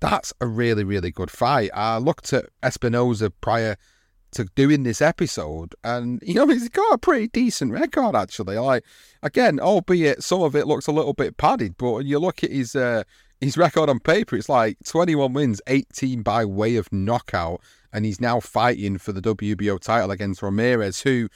That's 0.00 0.32
a 0.40 0.46
really, 0.46 0.84
really 0.84 1.10
good 1.10 1.30
fight. 1.30 1.70
I 1.74 1.98
looked 1.98 2.32
at 2.32 2.46
Espinoza 2.62 3.32
prior 3.40 3.76
to 4.32 4.44
doing 4.54 4.82
this 4.82 5.00
episode, 5.00 5.74
and 5.82 6.22
you 6.22 6.34
know 6.34 6.46
he's 6.48 6.68
got 6.68 6.94
a 6.94 6.98
pretty 6.98 7.28
decent 7.28 7.72
record 7.72 8.14
actually. 8.14 8.58
Like 8.58 8.84
again, 9.22 9.58
albeit 9.58 10.22
some 10.22 10.42
of 10.42 10.54
it 10.54 10.66
looks 10.66 10.86
a 10.86 10.92
little 10.92 11.14
bit 11.14 11.36
padded, 11.36 11.76
but 11.78 12.04
you 12.04 12.18
look 12.18 12.44
at 12.44 12.50
his 12.50 12.76
uh, 12.76 13.04
his 13.40 13.56
record 13.56 13.88
on 13.88 14.00
paper, 14.00 14.36
it's 14.36 14.48
like 14.48 14.76
21 14.84 15.32
wins, 15.32 15.60
18 15.66 16.22
by 16.22 16.44
way 16.44 16.76
of 16.76 16.92
knockout, 16.92 17.60
and 17.92 18.04
he's 18.04 18.20
now 18.20 18.40
fighting 18.40 18.98
for 18.98 19.12
the 19.12 19.22
WBO 19.22 19.80
title 19.80 20.10
against 20.10 20.42
Ramirez, 20.42 21.02
who 21.02 21.28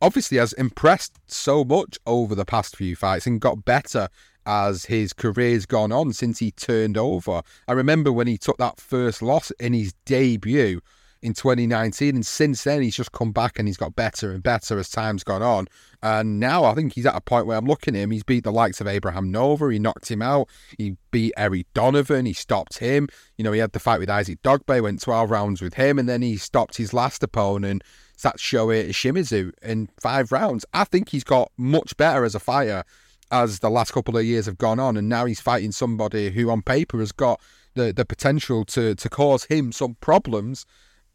obviously 0.00 0.38
has 0.38 0.52
impressed 0.54 1.18
so 1.26 1.64
much 1.64 1.98
over 2.06 2.34
the 2.34 2.44
past 2.44 2.76
few 2.76 2.94
fights 2.94 3.26
and 3.26 3.40
got 3.40 3.64
better 3.64 4.08
as 4.46 4.86
his 4.86 5.12
career's 5.12 5.66
gone 5.66 5.92
on 5.92 6.12
since 6.12 6.38
he 6.38 6.50
turned 6.52 6.96
over. 6.96 7.42
I 7.66 7.72
remember 7.72 8.12
when 8.12 8.26
he 8.26 8.38
took 8.38 8.58
that 8.58 8.80
first 8.80 9.20
loss 9.22 9.50
in 9.52 9.72
his 9.72 9.92
debut. 10.04 10.80
In 11.20 11.34
2019. 11.34 12.14
And 12.14 12.24
since 12.24 12.64
then, 12.64 12.82
he's 12.82 12.96
just 12.96 13.12
come 13.12 13.32
back 13.32 13.58
and 13.58 13.66
he's 13.66 13.76
got 13.76 13.96
better 13.96 14.30
and 14.30 14.42
better 14.42 14.78
as 14.78 14.88
time's 14.88 15.24
gone 15.24 15.42
on. 15.42 15.66
And 16.02 16.38
now 16.38 16.64
I 16.64 16.74
think 16.74 16.92
he's 16.92 17.06
at 17.06 17.16
a 17.16 17.20
point 17.20 17.46
where 17.46 17.58
I'm 17.58 17.66
looking 17.66 17.96
at 17.96 18.02
him. 18.02 18.10
He's 18.12 18.22
beat 18.22 18.44
the 18.44 18.52
likes 18.52 18.80
of 18.80 18.86
Abraham 18.86 19.30
Nova. 19.30 19.68
He 19.68 19.78
knocked 19.78 20.10
him 20.10 20.22
out. 20.22 20.48
He 20.76 20.96
beat 21.10 21.32
Eric 21.36 21.66
Donovan. 21.74 22.26
He 22.26 22.32
stopped 22.32 22.78
him. 22.78 23.08
You 23.36 23.44
know, 23.44 23.52
he 23.52 23.58
had 23.58 23.72
the 23.72 23.80
fight 23.80 23.98
with 23.98 24.10
Isaac 24.10 24.40
Dogboe, 24.42 24.82
went 24.82 25.02
12 25.02 25.30
rounds 25.30 25.60
with 25.60 25.74
him. 25.74 25.98
And 25.98 26.08
then 26.08 26.22
he 26.22 26.36
stopped 26.36 26.76
his 26.76 26.94
last 26.94 27.22
opponent, 27.22 27.82
Satoshi 28.16 28.90
Shimizu, 28.90 29.50
in 29.62 29.88
five 30.00 30.30
rounds. 30.30 30.64
I 30.72 30.84
think 30.84 31.08
he's 31.08 31.24
got 31.24 31.50
much 31.56 31.96
better 31.96 32.24
as 32.24 32.34
a 32.34 32.40
fighter 32.40 32.84
as 33.30 33.58
the 33.58 33.70
last 33.70 33.92
couple 33.92 34.16
of 34.16 34.24
years 34.24 34.46
have 34.46 34.58
gone 34.58 34.78
on. 34.78 34.96
And 34.96 35.08
now 35.08 35.24
he's 35.24 35.40
fighting 35.40 35.72
somebody 35.72 36.30
who 36.30 36.50
on 36.50 36.62
paper 36.62 36.98
has 36.98 37.12
got 37.12 37.40
the, 37.74 37.92
the 37.92 38.04
potential 38.04 38.64
to, 38.66 38.94
to 38.94 39.08
cause 39.08 39.44
him 39.44 39.72
some 39.72 39.96
problems. 40.00 40.64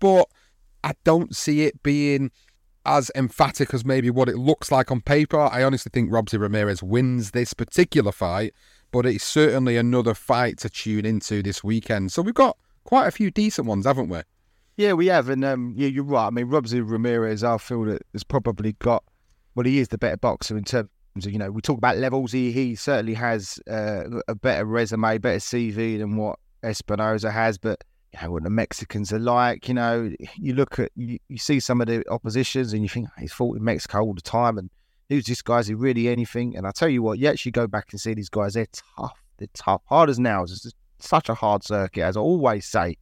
But 0.04 0.28
I 0.84 0.92
don't 1.06 1.34
see 1.34 1.62
it 1.62 1.82
being 1.82 2.30
as 2.86 3.10
emphatic 3.16 3.74
as 3.74 3.86
maybe 3.86 4.10
what 4.10 4.28
it 4.28 4.36
looks 4.36 4.70
like 4.70 4.92
on 4.92 5.00
paper. 5.00 5.40
I 5.40 5.64
honestly 5.64 5.92
think 5.94 6.12
Robeisy 6.12 6.38
Ramirez 6.38 6.84
wins 6.84 7.32
this 7.32 7.54
particular 7.54 8.12
fight, 8.12 8.54
but 8.92 9.06
it's 9.06 9.24
certainly 9.24 9.78
another 9.78 10.14
fight 10.14 10.58
to 10.58 10.70
tune 10.70 11.06
into 11.06 11.42
this 11.42 11.64
weekend. 11.64 12.12
So 12.12 12.22
we've 12.22 12.34
got 12.34 12.58
quite 12.84 13.08
a 13.08 13.12
few 13.12 13.32
decent 13.32 13.66
ones, 13.66 13.86
haven't 13.86 14.10
we? 14.10 14.20
Yeah, 14.76 14.92
we 14.92 15.08
have, 15.08 15.30
and 15.30 15.46
um, 15.46 15.74
yeah, 15.78 15.88
you're 15.88 16.04
right. 16.04 16.28
I 16.28 16.32
mean, 16.32 16.48
Robeisy 16.48 16.84
Ramirez, 16.86 17.42
I 17.42 17.58
feel 17.58 17.86
that 17.86 18.02
has 18.12 18.26
probably 18.26 18.74
got. 18.74 19.06
Well, 19.56 19.66
he 19.66 19.80
is 19.80 19.88
the 19.88 19.98
better 19.98 20.18
boxer 20.18 20.58
in 20.58 20.66
terms 20.66 20.90
of 21.16 21.32
you 21.32 21.40
know 21.40 21.50
we 21.50 21.62
talk 21.62 21.78
about 21.78 21.96
levels. 21.96 22.34
He 22.34 22.52
he 22.52 22.76
certainly 22.76 23.14
has 23.14 23.58
uh, 23.70 24.20
a 24.28 24.36
better 24.36 24.66
resume, 24.66 25.18
better 25.20 25.40
CV 25.40 25.98
than 25.98 26.18
what 26.18 26.40
Espinoza 26.62 27.32
has, 27.32 27.58
but 27.58 27.86
you 28.14 28.20
know 28.22 28.32
what 28.32 28.44
the 28.44 28.50
Mexicans 28.50 29.12
are 29.12 29.20
like. 29.20 29.68
You 29.68 29.74
know, 29.74 30.12
you 30.36 30.54
look 30.54 30.80
at 30.80 30.92
you, 30.96 31.20
you 31.28 31.38
see 31.38 31.60
some 31.60 31.82
of 31.82 31.88
the 31.88 32.04
oppositions 32.10 32.74
and 32.74 32.84
you 32.84 32.90
think 32.90 33.10
he's 33.20 33.34
fought 33.34 33.58
in 33.58 33.64
Mexico 33.64 34.02
all 34.02 34.14
the 34.14 34.22
time, 34.22 34.58
and 34.58 34.70
who's 35.10 35.26
this 35.26 35.42
guy? 35.42 35.60
Is 35.60 35.68
he 35.68 35.74
really 35.74 36.08
anything? 36.08 36.56
And 36.56 36.68
I 36.68 36.72
tell 36.72 36.90
you 36.90 37.02
what, 37.02 37.20
you 37.20 37.28
actually 37.28 37.52
go 37.52 37.68
back 37.68 37.88
and 37.92 38.00
see 38.00 38.14
these 38.14 38.30
guys. 38.30 38.54
They're 38.54 38.68
tough. 38.98 39.20
They're 39.38 39.48
tough, 39.54 39.82
hard 39.86 40.10
as 40.10 40.20
nails. 40.20 40.52
It's 40.52 40.74
such 41.00 41.30
a 41.30 41.34
hard 41.34 41.64
circuit, 41.64 42.04
as 42.04 42.16
I 42.16 42.20
always 42.20 42.66
say. 42.66 42.98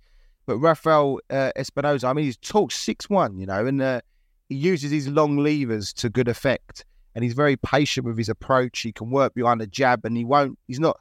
But 0.46 0.58
Rafael 0.58 1.20
uh, 1.30 1.52
Espinoza, 1.58 2.06
I 2.06 2.14
mean, 2.14 2.26
he's 2.26 2.38
talked 2.38 2.74
six 2.74 3.10
one, 3.10 3.38
you 3.38 3.46
know, 3.46 3.66
and 3.66 3.82
uh, 3.82 4.02
he 4.50 4.56
uses 4.56 4.92
his 4.92 5.08
long 5.08 5.38
levers 5.38 5.94
to 5.94 6.10
good 6.10 6.28
effect, 6.28 6.86
and 7.16 7.24
he's 7.24 7.34
very 7.34 7.58
patient 7.58 8.06
with 8.06 8.18
his 8.18 8.30
approach. 8.30 8.80
He 8.80 8.92
can 8.92 9.12
work 9.12 9.34
behind 9.34 9.62
the 9.62 9.68
jab, 9.68 10.06
and 10.06 10.16
he 10.16 10.26
won't. 10.26 10.58
He's 10.68 10.80
not 10.80 10.98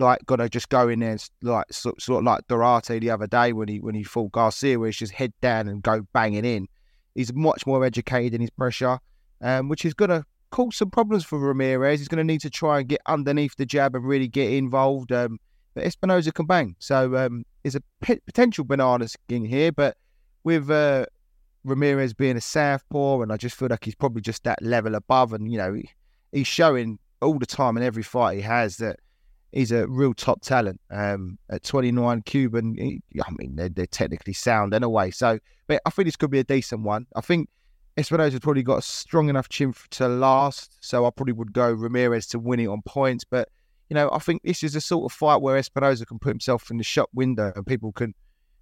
like 0.00 0.24
gonna 0.26 0.48
just 0.48 0.68
go 0.68 0.88
in 0.88 1.00
there 1.00 1.12
and 1.12 1.30
like 1.42 1.72
sort, 1.72 2.00
sort 2.00 2.20
of 2.20 2.24
like 2.24 2.46
Duarte 2.48 2.98
the 2.98 3.10
other 3.10 3.26
day 3.26 3.52
when 3.52 3.68
he 3.68 3.80
when 3.80 3.94
he 3.94 4.02
fought 4.02 4.32
Garcia, 4.32 4.78
where 4.78 4.88
he's 4.88 4.96
just 4.96 5.12
head 5.12 5.32
down 5.40 5.68
and 5.68 5.82
go 5.82 6.02
banging 6.12 6.44
in. 6.44 6.66
He's 7.14 7.32
much 7.32 7.66
more 7.66 7.84
educated 7.84 8.34
in 8.34 8.40
his 8.40 8.50
pressure, 8.50 8.98
um, 9.40 9.68
which 9.68 9.84
is 9.84 9.94
gonna 9.94 10.24
cause 10.50 10.76
some 10.76 10.90
problems 10.90 11.24
for 11.24 11.38
Ramirez. 11.38 12.00
He's 12.00 12.08
gonna 12.08 12.24
need 12.24 12.40
to 12.40 12.50
try 12.50 12.80
and 12.80 12.88
get 12.88 13.00
underneath 13.06 13.56
the 13.56 13.66
jab 13.66 13.94
and 13.94 14.04
really 14.04 14.28
get 14.28 14.52
involved. 14.52 15.12
Um, 15.12 15.38
but 15.74 15.84
Espinoza 15.84 16.34
can 16.34 16.46
bang, 16.46 16.74
so 16.78 17.16
um, 17.16 17.44
there's 17.62 17.76
a 17.76 17.82
p- 18.00 18.20
potential 18.26 18.64
banana 18.64 19.06
skin 19.06 19.44
here. 19.44 19.70
But 19.70 19.96
with 20.42 20.70
uh, 20.70 21.06
Ramirez 21.64 22.14
being 22.14 22.36
a 22.36 22.40
southpaw, 22.40 23.20
and 23.20 23.32
I 23.32 23.36
just 23.36 23.56
feel 23.56 23.68
like 23.70 23.84
he's 23.84 23.94
probably 23.94 24.22
just 24.22 24.42
that 24.44 24.60
level 24.62 24.94
above, 24.94 25.32
and 25.32 25.50
you 25.50 25.58
know 25.58 25.74
he, 25.74 25.88
he's 26.32 26.46
showing 26.46 26.98
all 27.22 27.38
the 27.38 27.46
time 27.46 27.76
in 27.76 27.82
every 27.82 28.02
fight 28.02 28.36
he 28.36 28.42
has 28.42 28.78
that 28.78 28.98
he's 29.52 29.72
a 29.72 29.86
real 29.86 30.14
top 30.14 30.42
talent. 30.42 30.80
Um, 30.90 31.38
at 31.48 31.62
29, 31.62 32.22
Cuban, 32.22 32.76
he, 32.76 33.02
I 33.20 33.30
mean, 33.38 33.56
they're, 33.56 33.68
they're 33.68 33.86
technically 33.86 34.32
sound 34.32 34.74
anyway. 34.74 35.10
So, 35.10 35.38
but 35.66 35.82
I 35.86 35.90
think 35.90 36.06
this 36.06 36.16
could 36.16 36.30
be 36.30 36.38
a 36.38 36.44
decent 36.44 36.82
one. 36.82 37.06
I 37.16 37.20
think 37.20 37.48
Espinoza's 37.96 38.40
probably 38.40 38.62
got 38.62 38.78
a 38.78 38.82
strong 38.82 39.28
enough 39.28 39.48
chin 39.48 39.74
to 39.90 40.08
last. 40.08 40.76
So 40.80 41.06
I 41.06 41.10
probably 41.10 41.32
would 41.32 41.52
go 41.52 41.70
Ramirez 41.72 42.26
to 42.28 42.38
win 42.38 42.60
it 42.60 42.66
on 42.66 42.82
points. 42.82 43.24
But, 43.24 43.48
you 43.88 43.94
know, 43.94 44.10
I 44.12 44.18
think 44.18 44.42
this 44.42 44.62
is 44.62 44.76
a 44.76 44.80
sort 44.80 45.10
of 45.10 45.16
fight 45.16 45.42
where 45.42 45.60
Espinoza 45.60 46.06
can 46.06 46.18
put 46.18 46.30
himself 46.30 46.70
in 46.70 46.78
the 46.78 46.84
shop 46.84 47.10
window 47.12 47.52
and 47.54 47.66
people 47.66 47.92
can, 47.92 48.14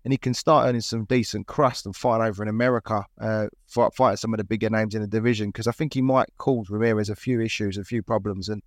and 0.04 0.12
he 0.12 0.18
can 0.18 0.32
start 0.32 0.66
earning 0.66 0.80
some 0.80 1.04
decent 1.04 1.46
crust 1.46 1.84
and 1.84 1.94
fight 1.94 2.26
over 2.26 2.42
in 2.42 2.48
America, 2.48 3.04
uh, 3.20 3.48
fight, 3.66 3.94
fight 3.94 4.18
some 4.18 4.32
of 4.32 4.38
the 4.38 4.44
bigger 4.44 4.70
names 4.70 4.94
in 4.94 5.02
the 5.02 5.08
division. 5.08 5.48
Because 5.48 5.66
I 5.66 5.72
think 5.72 5.92
he 5.92 6.02
might 6.02 6.28
cause 6.38 6.70
Ramirez 6.70 7.10
a 7.10 7.16
few 7.16 7.40
issues, 7.40 7.76
a 7.76 7.84
few 7.84 8.02
problems. 8.02 8.48
And, 8.48 8.62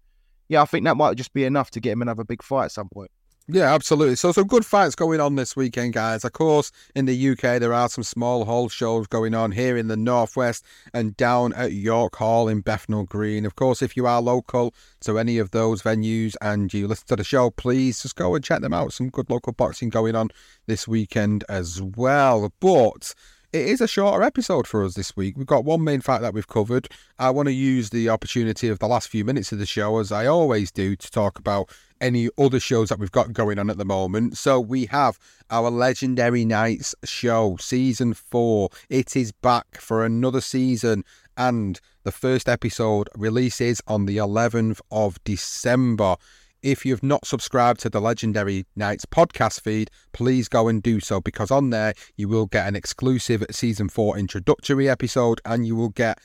yeah, 0.51 0.61
I 0.61 0.65
think 0.65 0.83
that 0.83 0.97
might 0.97 1.15
just 1.15 1.31
be 1.31 1.45
enough 1.45 1.71
to 1.71 1.79
get 1.79 1.93
him 1.93 2.01
another 2.01 2.25
big 2.25 2.43
fight 2.43 2.65
at 2.65 2.71
some 2.73 2.89
point. 2.89 3.09
Yeah, 3.47 3.73
absolutely. 3.73 4.17
So 4.17 4.33
some 4.33 4.47
good 4.47 4.65
fights 4.65 4.95
going 4.95 5.21
on 5.21 5.35
this 5.35 5.55
weekend, 5.55 5.93
guys. 5.93 6.25
Of 6.25 6.33
course, 6.33 6.73
in 6.93 7.05
the 7.05 7.29
UK 7.29 7.59
there 7.59 7.73
are 7.73 7.87
some 7.87 8.03
small 8.03 8.43
hall 8.43 8.67
shows 8.67 9.07
going 9.07 9.33
on 9.33 9.53
here 9.53 9.77
in 9.77 9.87
the 9.87 9.95
northwest 9.95 10.65
and 10.93 11.15
down 11.15 11.53
at 11.53 11.71
York 11.71 12.17
Hall 12.17 12.49
in 12.49 12.59
Bethnal 12.59 13.05
Green. 13.05 13.45
Of 13.45 13.55
course, 13.55 13.81
if 13.81 13.95
you 13.95 14.05
are 14.05 14.21
local 14.21 14.73
to 15.01 15.17
any 15.17 15.37
of 15.37 15.51
those 15.51 15.83
venues 15.83 16.35
and 16.41 16.73
you 16.73 16.85
listen 16.85 17.07
to 17.07 17.15
the 17.15 17.23
show, 17.23 17.49
please 17.49 18.01
just 18.01 18.17
go 18.17 18.35
and 18.35 18.43
check 18.43 18.59
them 18.59 18.73
out. 18.73 18.91
Some 18.91 19.09
good 19.09 19.29
local 19.29 19.53
boxing 19.53 19.87
going 19.87 20.17
on 20.17 20.31
this 20.67 20.85
weekend 20.85 21.45
as 21.47 21.81
well. 21.81 22.51
But 22.59 23.15
it 23.53 23.67
is 23.67 23.81
a 23.81 23.87
shorter 23.87 24.23
episode 24.23 24.65
for 24.65 24.83
us 24.83 24.93
this 24.93 25.15
week. 25.17 25.35
We've 25.35 25.45
got 25.45 25.65
one 25.65 25.83
main 25.83 25.99
fact 25.99 26.21
that 26.21 26.33
we've 26.33 26.47
covered. 26.47 26.87
I 27.19 27.31
want 27.31 27.47
to 27.47 27.53
use 27.53 27.89
the 27.89 28.07
opportunity 28.07 28.69
of 28.69 28.79
the 28.79 28.87
last 28.87 29.09
few 29.09 29.25
minutes 29.25 29.51
of 29.51 29.59
the 29.59 29.65
show, 29.65 29.99
as 29.99 30.11
I 30.11 30.25
always 30.25 30.71
do, 30.71 30.95
to 30.95 31.11
talk 31.11 31.37
about 31.37 31.69
any 31.99 32.29
other 32.37 32.59
shows 32.59 32.89
that 32.89 32.99
we've 32.99 33.11
got 33.11 33.33
going 33.33 33.59
on 33.59 33.69
at 33.69 33.77
the 33.77 33.85
moment. 33.85 34.37
So 34.37 34.59
we 34.59 34.85
have 34.85 35.19
our 35.49 35.69
Legendary 35.69 36.45
Nights 36.45 36.95
show, 37.03 37.57
season 37.59 38.13
four. 38.13 38.69
It 38.89 39.17
is 39.17 39.33
back 39.33 39.81
for 39.81 40.05
another 40.05 40.41
season, 40.41 41.03
and 41.35 41.79
the 42.03 42.11
first 42.11 42.47
episode 42.47 43.09
releases 43.15 43.81
on 43.85 44.05
the 44.05 44.17
11th 44.17 44.79
of 44.91 45.21
December. 45.25 46.15
If 46.63 46.85
you've 46.85 47.01
not 47.01 47.25
subscribed 47.25 47.79
to 47.81 47.89
the 47.89 47.99
Legendary 47.99 48.67
Nights 48.75 49.07
podcast 49.07 49.61
feed, 49.61 49.89
please 50.13 50.47
go 50.47 50.67
and 50.67 50.83
do 50.83 50.99
so 50.99 51.19
because 51.19 51.49
on 51.49 51.71
there 51.71 51.95
you 52.17 52.27
will 52.27 52.45
get 52.45 52.67
an 52.67 52.75
exclusive 52.75 53.43
season 53.49 53.89
4 53.89 54.15
introductory 54.19 54.87
episode 54.87 55.41
and 55.43 55.65
you 55.65 55.75
will 55.75 55.89
get 55.89 56.19